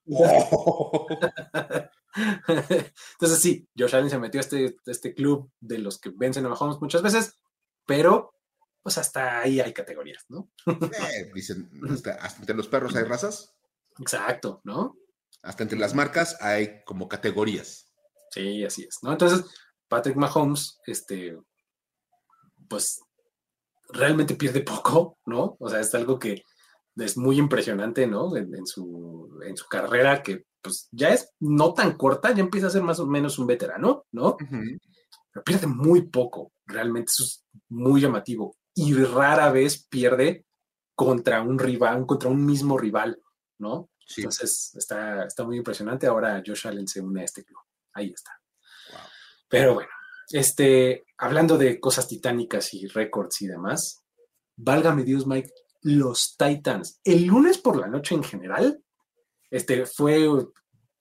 [2.16, 6.48] Entonces sí, Josh Allen se metió a este, este club de los que vencen a
[6.48, 7.38] Mahomes muchas veces,
[7.86, 8.34] pero
[8.82, 10.50] pues hasta ahí hay categorías, ¿no?
[10.66, 13.56] Eh, dicen, hasta, entre los perros hay razas.
[13.98, 14.96] Exacto, ¿no?
[15.42, 17.86] Hasta entre las marcas hay como categorías.
[18.30, 19.12] Sí, así es, ¿no?
[19.12, 19.44] Entonces,
[19.88, 21.38] Patrick Mahomes, este,
[22.68, 23.00] pues
[23.88, 25.56] realmente pierde poco, ¿no?
[25.58, 26.42] O sea, es algo que
[26.96, 28.36] es muy impresionante, ¿no?
[28.36, 32.70] En, su, en su carrera, que pues ya es no tan corta, ya empieza a
[32.70, 34.36] ser más o menos un veterano, ¿no?
[34.38, 40.46] Pero pierde muy poco, realmente eso es muy llamativo y rara vez pierde
[40.94, 43.20] contra un rival, contra un mismo rival,
[43.58, 43.90] ¿no?
[44.16, 46.06] Entonces está, está muy impresionante.
[46.06, 47.60] Ahora Josh Allen se une a este club.
[47.92, 48.32] Ahí está.
[49.48, 49.90] Pero bueno,
[50.30, 54.04] este, hablando de cosas titánicas y récords y demás,
[54.56, 55.52] válgame Dios, Mike,
[55.82, 58.82] los Titans, el lunes por la noche en general,
[59.50, 60.28] este fue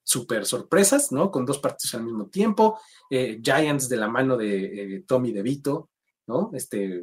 [0.02, 1.30] súper sorpresas, ¿no?
[1.30, 2.78] Con dos partidos al mismo tiempo,
[3.10, 5.90] eh, Giants de la mano de eh, Tommy DeVito,
[6.26, 6.50] ¿no?
[6.52, 7.02] Este,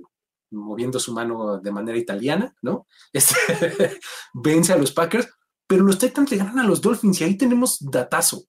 [0.52, 2.88] moviendo su mano de manera italiana, ¿no?
[3.14, 3.99] Este,
[4.34, 5.28] vence a los Packers,
[5.72, 8.44] pero los Titans le ganan a los Dolphins y ahí tenemos datazo.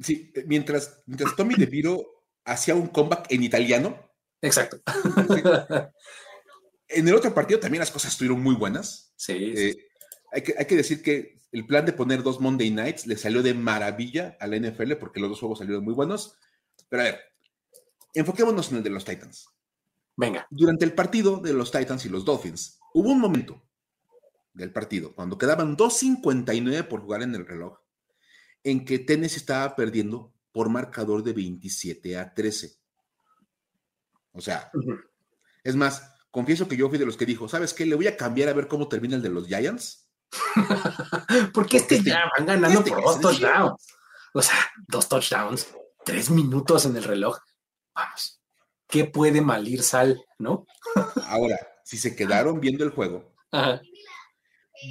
[0.00, 2.02] Sí, eh, mientras, mientras Tommy DeVito
[2.46, 4.10] hacía un comeback en italiano.
[4.40, 4.80] Exacto.
[6.90, 9.12] En el otro partido también las cosas estuvieron muy buenas.
[9.16, 9.52] Sí.
[9.54, 9.76] Eh,
[10.32, 13.42] hay, que, hay que decir que el plan de poner dos Monday Nights le salió
[13.42, 16.38] de maravilla a la NFL porque los dos juegos salieron muy buenos.
[16.88, 17.20] Pero a ver,
[18.14, 19.50] enfoquémonos en el de los Titans.
[20.16, 20.46] Venga.
[20.48, 23.67] Durante el partido de los Titans y los Dolphins, hubo un momento
[24.58, 27.78] del partido, cuando quedaban 2.59 por jugar en el reloj,
[28.64, 32.76] en que Tennessee estaba perdiendo por marcador de 27 a 13.
[34.32, 34.70] O sea,
[35.64, 37.86] es más, confieso que yo fui de los que dijo, ¿sabes qué?
[37.86, 40.10] Le voy a cambiar a ver cómo termina el de los Giants.
[41.54, 43.86] Porque este, este ya van ganando este por dos touchdowns.
[44.34, 45.68] O sea, dos touchdowns,
[46.04, 47.38] tres minutos en el reloj.
[47.94, 48.38] Vamos.
[48.88, 50.66] ¿qué puede malir sal, no?
[51.26, 53.34] Ahora, si se quedaron viendo el juego,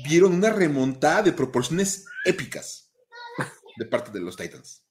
[0.03, 2.91] vieron una remontada de proporciones épicas
[3.77, 4.83] de parte de los Titans.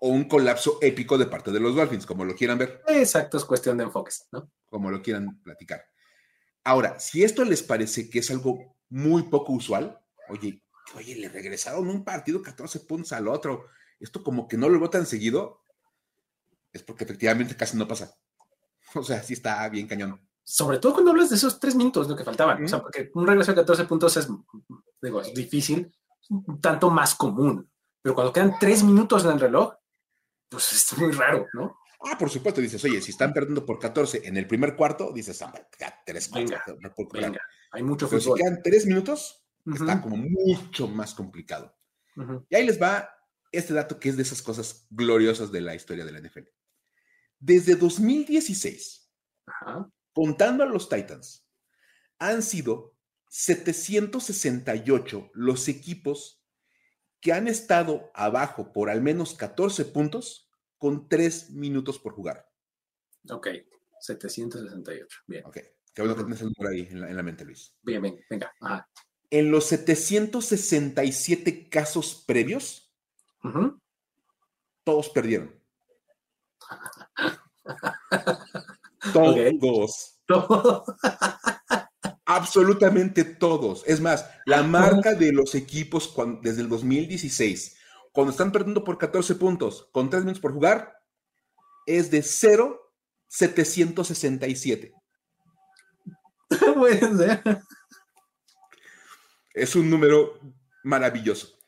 [0.00, 2.82] O un colapso épico de parte de los Dolphins, como lo quieran ver.
[2.88, 4.50] Exacto, es cuestión de enfoques, ¿no?
[4.68, 5.84] Como lo quieran platicar.
[6.64, 10.62] Ahora, si esto les parece que es algo muy poco usual, oye,
[10.96, 13.66] oye, le regresaron un partido 14 puntos al otro.
[14.00, 15.62] Esto como que no lo veo tan seguido
[16.72, 18.16] es porque efectivamente casi no pasa.
[18.94, 20.20] O sea, sí está bien cañón.
[20.44, 22.64] Sobre todo cuando hablas de esos tres minutos, lo que faltaban.
[22.64, 24.28] O sea, porque un regreso de 14 puntos es,
[25.00, 25.92] digo, es difícil,
[26.30, 27.70] un tanto más común.
[28.00, 29.74] Pero cuando quedan tres minutos en el reloj,
[30.48, 31.78] pues es muy raro, ¿no?
[32.04, 35.40] Ah, por supuesto, dices, oye, si están perdiendo por 14 en el primer cuarto, dices,
[35.42, 36.64] ah, ya, tres venga,
[37.12, 37.40] venga,
[37.70, 41.74] hay mucho Pero si quedan tres minutos, está como mucho más complicado.
[42.48, 43.08] Y ahí les va
[43.52, 46.48] este dato que es de esas cosas gloriosas de la historia de la NFL.
[47.38, 49.10] Desde 2016,
[50.12, 51.46] contando a los Titans,
[52.18, 52.96] han sido
[53.28, 56.42] 768 los equipos
[57.20, 62.50] que han estado abajo por al menos 14 puntos con 3 minutos por jugar.
[63.30, 63.48] Ok,
[64.00, 65.18] 768.
[65.26, 65.46] Bien.
[65.46, 65.58] Ok,
[65.94, 67.74] qué bueno que tienes el número ahí en la, mente, Luis.
[67.82, 68.52] Bien, bien, venga.
[69.30, 72.92] En los 767 casos previos,
[74.84, 75.54] todos perdieron.
[79.12, 80.20] Todos.
[82.24, 83.82] Absolutamente todos.
[83.86, 87.76] Es más, la marca de los equipos desde el 2016,
[88.12, 90.94] cuando están perdiendo por 14 puntos con 3 minutos por jugar,
[91.86, 94.94] es de 0,767.
[96.74, 97.42] Puede ser.
[99.54, 100.40] Es un número
[100.84, 101.58] maravilloso.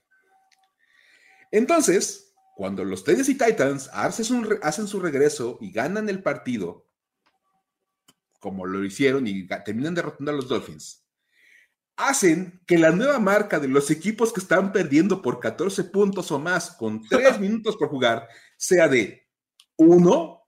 [1.51, 6.87] Entonces, cuando los Tennessee Titans hacen, su regreso y ganan el partido,
[8.45, 11.03] como lo hicieron y terminan derrotando a los Dolphins,
[11.97, 16.39] hacen que la nueva marca de los equipos que están perdiendo por 14 puntos o
[16.39, 17.09] más con 3
[17.41, 18.29] minutos por jugar
[18.59, 19.27] sea de
[19.79, 20.43] 1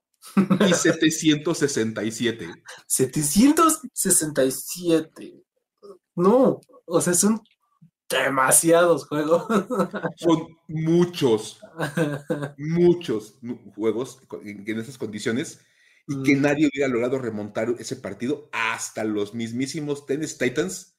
[0.69, 2.47] y 767.
[2.85, 5.43] 767.
[6.13, 7.41] No, o sea, son
[8.07, 9.47] demasiados juegos.
[10.17, 11.59] Son muchos,
[12.59, 13.39] muchos
[13.75, 15.61] juegos en, esas condiciones
[16.07, 16.41] y que mm.
[16.41, 20.97] nadie hubiera logrado remontar ese partido hasta los mismísimos Tennis Titans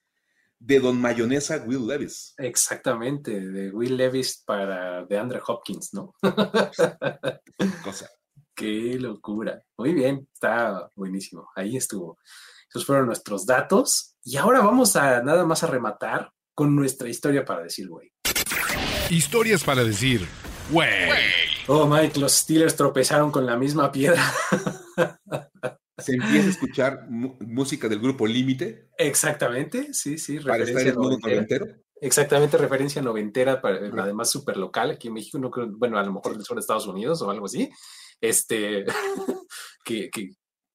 [0.59, 2.35] de Don Mayonesa Will Levis.
[2.37, 6.15] Exactamente, de Will Levis para de Andre Hopkins, ¿no?
[7.85, 8.11] Cosa.
[8.55, 9.63] Qué locura.
[9.77, 11.49] Muy bien, está buenísimo.
[11.55, 12.19] Ahí estuvo.
[12.69, 14.17] Esos fueron nuestros datos.
[14.25, 18.13] Y ahora vamos a nada más a rematar con nuestra historia para decir, güey.
[19.11, 20.27] Historias para decir,
[20.71, 21.09] güey.
[21.69, 24.23] Oh, Mike, los Steelers tropezaron con la misma piedra.
[25.99, 28.91] Se empieza a escuchar música del grupo Límite.
[28.97, 30.39] Exactamente, sí, sí.
[30.39, 31.67] Para estar en el mundo noventero.
[32.01, 34.93] Exactamente, referencia noventera, además súper local.
[34.93, 37.69] Aquí en México, no creo, bueno, a lo mejor son Estados Unidos o algo así.
[38.21, 38.85] Este,
[39.85, 40.11] que,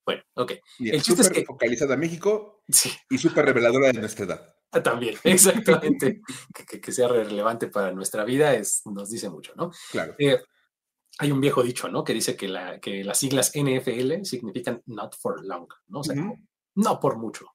[0.04, 0.52] bueno, ok.
[0.80, 1.44] el chiste es que.
[1.44, 2.92] focalizada a México sí.
[3.08, 4.54] y súper reveladora de nuestra edad.
[4.82, 6.20] También, exactamente.
[6.82, 9.70] que, sea relevante para nuestra vida es, nos dice mucho, ¿no?
[9.90, 10.14] Claro.
[10.18, 10.38] Eh,
[11.18, 12.02] hay un viejo dicho, ¿no?
[12.02, 16.00] Que dice que, la, que las siglas NFL significan not for long, ¿no?
[16.00, 16.16] O sea,
[16.74, 17.46] no por mucho.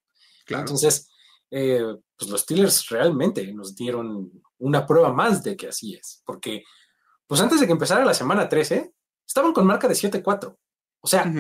[0.46, 0.64] Claro.
[0.64, 1.12] Entonces,
[1.52, 1.84] eh,
[2.18, 6.22] pues los Steelers realmente nos dieron una prueba más de que así es.
[6.26, 6.64] Porque,
[7.28, 8.94] pues antes de que empezara la semana 13,
[9.28, 10.58] estaban con marca de 7-4.
[11.02, 11.32] O sea,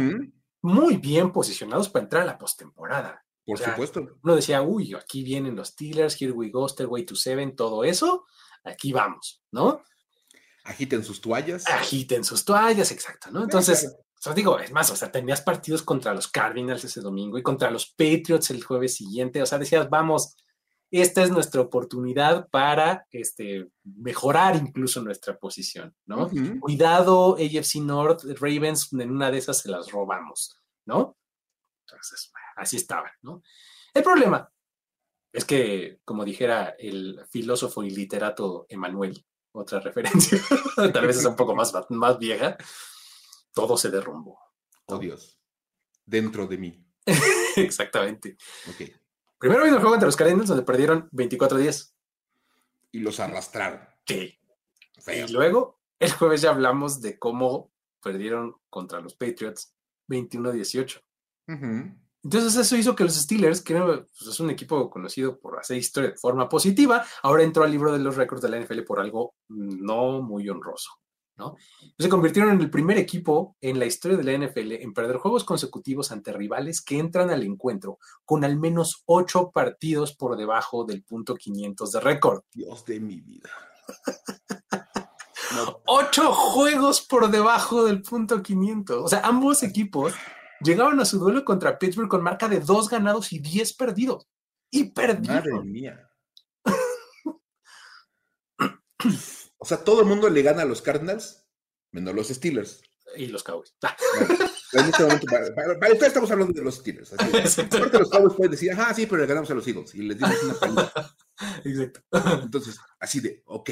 [0.61, 3.23] muy bien posicionados para entrar a la postemporada.
[3.45, 4.17] Por supuesto.
[4.23, 8.25] Uno decía, uy, aquí vienen los Steelers, here we go, Stairway to Seven, todo eso,
[8.63, 9.81] aquí vamos, ¿no?
[10.69, 11.65] Agiten sus toallas.
[11.67, 13.43] Agiten sus toallas, exacto, ¿no?
[13.43, 13.91] Entonces,
[14.25, 17.71] o digo, es más, o sea, tenías partidos contra los Cardinals ese domingo y contra
[17.71, 20.35] los Patriots el jueves siguiente, o sea, decías, vamos,
[20.91, 26.29] esta es nuestra oportunidad para este, mejorar incluso nuestra posición, ¿no?
[26.59, 30.55] Cuidado, AFC North, Ravens, en una de esas se las robamos,
[30.85, 31.17] ¿no?
[31.87, 33.41] Entonces, así estaban, ¿no?
[33.91, 34.51] El problema
[35.33, 40.39] es que, como dijera el filósofo y literato Emanuel, otra referencia,
[40.93, 42.57] tal vez es un poco más, más vieja,
[43.53, 44.39] todo se derrumbó.
[44.85, 45.39] Oh Dios,
[46.05, 46.85] dentro de mí.
[47.55, 48.37] Exactamente.
[48.67, 48.89] Ok.
[49.37, 51.93] Primero vino el juego entre los Cardinals donde perdieron 24-10.
[52.91, 53.87] Y los arrastraron.
[54.05, 54.37] Sí.
[55.07, 57.71] Y luego, el jueves ya hablamos de cómo
[58.01, 59.75] perdieron contra los Patriots
[60.09, 61.01] 21-18.
[62.29, 66.11] Entonces eso hizo que los Steelers, que pues, es un equipo conocido por hacer historia
[66.11, 69.33] de forma positiva, ahora entró al libro de los récords de la NFL por algo
[69.47, 70.91] no muy honroso.
[71.37, 71.55] ¿no?
[71.97, 75.43] Se convirtieron en el primer equipo en la historia de la NFL en perder juegos
[75.43, 81.01] consecutivos ante rivales que entran al encuentro con al menos ocho partidos por debajo del
[81.01, 82.43] punto 500 de récord.
[82.53, 83.49] Dios de mi vida.
[85.87, 89.03] Ocho juegos por debajo del punto 500.
[89.03, 90.13] O sea, ambos equipos
[90.61, 94.27] llegaron a su duelo contra Pittsburgh con marca de dos ganados y diez perdidos.
[94.71, 95.43] Y perdieron.
[95.43, 96.09] Madre mía.
[99.57, 101.47] o sea, todo el mundo le gana a los Cardinals,
[101.91, 102.81] menos los Steelers.
[103.15, 103.73] Y los Cowboys.
[104.73, 107.13] en este momento, para, estamos hablando de los Steelers.
[107.13, 110.17] Así, los Cowboys pueden decir, ah, sí, pero le ganamos a los Eagles y les
[110.17, 111.15] dimos una paliza.
[111.63, 112.01] Exacto.
[112.43, 113.69] Entonces, así de, ok.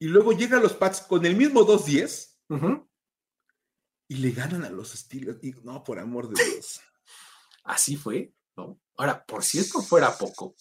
[0.00, 2.87] Y luego llegan los Pats con el mismo 2-10
[4.08, 5.38] y le ganan a los Steelers.
[5.44, 6.80] Y no, por amor de Dios.
[7.64, 8.80] Así fue, ¿no?
[8.96, 10.56] Ahora, por cierto, fuera poco,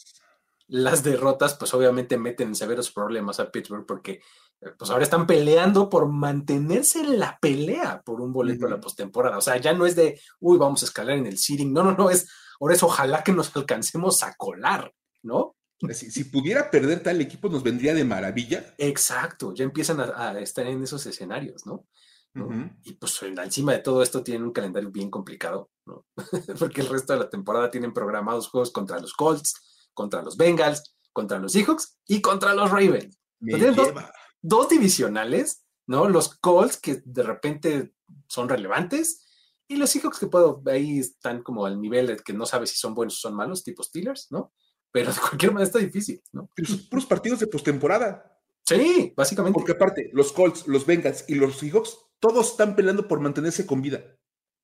[0.68, 4.22] las derrotas, pues obviamente meten en severos problemas a Pittsburgh porque
[4.62, 8.80] eh, pues ahora están peleando por mantenerse en la pelea por un boleto a la
[8.80, 9.38] postemporada.
[9.38, 11.72] O sea, ya no es de, uy, vamos a escalar en el seeding.
[11.72, 12.30] No, no, no, es,
[12.60, 14.94] ahora es ojalá que nos alcancemos a colar,
[15.24, 15.56] ¿no?
[15.94, 18.74] Si, si pudiera perder tal equipo, nos vendría de maravilla.
[18.80, 21.86] Exacto, ya empiezan a estar en esos escenarios, ¿no?
[22.84, 26.06] Y pues encima de todo esto tienen un calendario bien complicado, ¿no?
[26.60, 30.96] Porque el resto de la temporada tienen programados juegos contra los Colts, contra los Bengals,
[31.14, 33.20] contra los Seahawks y contra los Ravens.
[34.42, 36.08] dos, divisionales, ¿no?
[36.08, 37.94] Los Colts que de repente
[38.28, 39.26] son relevantes
[39.68, 42.78] y los Seahawks que puedo, ahí están como al nivel de que no sabes si
[42.78, 44.54] son buenos o son malos, tipo Steelers, ¿no?
[44.92, 46.50] Pero de cualquier manera está difícil, ¿no?
[46.56, 48.38] Pero son puros partidos de postemporada.
[48.64, 49.58] Sí, básicamente.
[49.58, 53.82] Porque aparte, los Colts, los Bengals y los Seahawks, todos están peleando por mantenerse con
[53.82, 54.04] vida.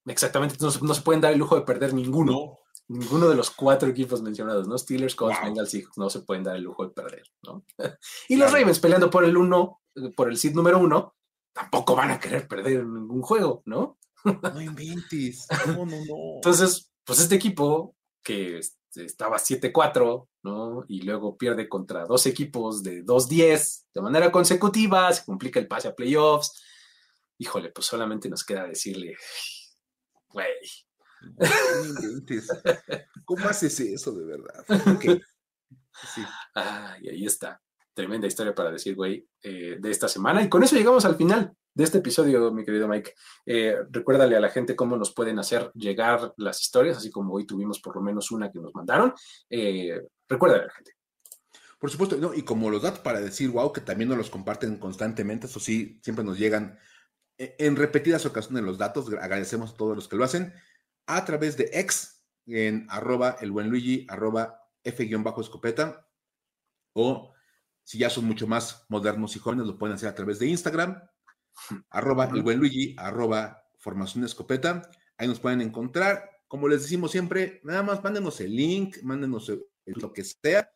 [0.06, 2.60] Exactamente, no, no se pueden dar el lujo de perder ninguno.
[2.89, 4.78] Ninguno de los cuatro equipos mencionados, ¿no?
[4.78, 7.64] Steelers, Colts, Bengals, Seahawks, no se pueden dar el lujo de perder, ¿no?
[8.28, 9.82] y los Ravens peleando por el uno,
[10.16, 11.16] por el seed número uno,
[11.54, 13.97] tampoco van a querer perder ningún juego, ¿no?
[14.26, 15.47] No inventes.
[15.68, 16.36] No, no, no.
[16.36, 18.60] Entonces, pues este equipo que
[18.95, 20.86] estaba 7-4, ¿no?
[20.88, 25.88] Y luego pierde contra dos equipos de 2-10 de manera consecutiva, se complica el pase
[25.88, 26.62] a playoffs.
[27.38, 29.15] Híjole, pues solamente nos queda decirle,
[30.29, 30.47] güey.
[33.25, 34.65] ¿Cómo haces eso de verdad?
[36.13, 36.23] Sí.
[36.55, 37.61] Ah, y ahí está.
[37.93, 40.41] Tremenda historia para decir, güey, eh, de esta semana.
[40.41, 43.13] Y con eso llegamos al final de este episodio, mi querido Mike.
[43.45, 47.45] Eh, recuérdale a la gente cómo nos pueden hacer llegar las historias, así como hoy
[47.45, 49.13] tuvimos por lo menos una que nos mandaron.
[49.49, 50.93] Eh, recuérdale a la gente.
[51.79, 52.34] Por supuesto, ¿no?
[52.34, 55.99] y como los datos para decir, wow, que también nos los comparten constantemente, eso sí,
[56.01, 56.79] siempre nos llegan
[57.38, 60.53] en repetidas ocasiones los datos, agradecemos a todos los que lo hacen,
[61.07, 66.07] a través de X, en arroba el buen Luigi, arroba F-escopeta,
[66.93, 67.34] o
[67.84, 71.01] si ya son mucho más modernos y jóvenes, lo pueden hacer a través de Instagram,
[71.89, 74.89] arroba el buen Luigi, arroba formación escopeta.
[75.17, 76.29] Ahí nos pueden encontrar.
[76.47, 79.51] Como les decimos siempre, nada más mándenos el link, mándenos
[79.86, 80.71] lo que sea.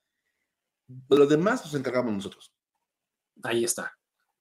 [1.09, 2.53] Lo demás nos encargamos nosotros.
[3.43, 3.97] Ahí está.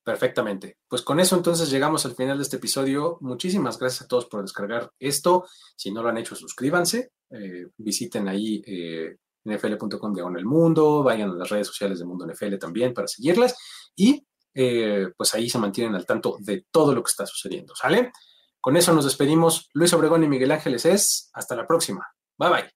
[0.07, 0.79] Perfectamente.
[0.87, 3.19] Pues con eso entonces llegamos al final de este episodio.
[3.23, 5.47] Muchísimas gracias a todos por descargar esto.
[5.75, 7.11] Si no lo han hecho, suscríbanse.
[7.29, 11.03] Eh, visiten ahí eh, nfl.com de el mundo.
[11.03, 13.57] Vayan a las redes sociales de Mundo NFL también para seguirlas.
[13.97, 18.13] Y eh, pues ahí se mantienen al tanto de todo lo que está sucediendo, ¿sale?
[18.61, 19.71] Con eso nos despedimos.
[19.75, 21.31] Luis Obregón y Miguel Ángeles es.
[21.33, 22.07] Hasta la próxima.
[22.39, 22.76] Bye bye.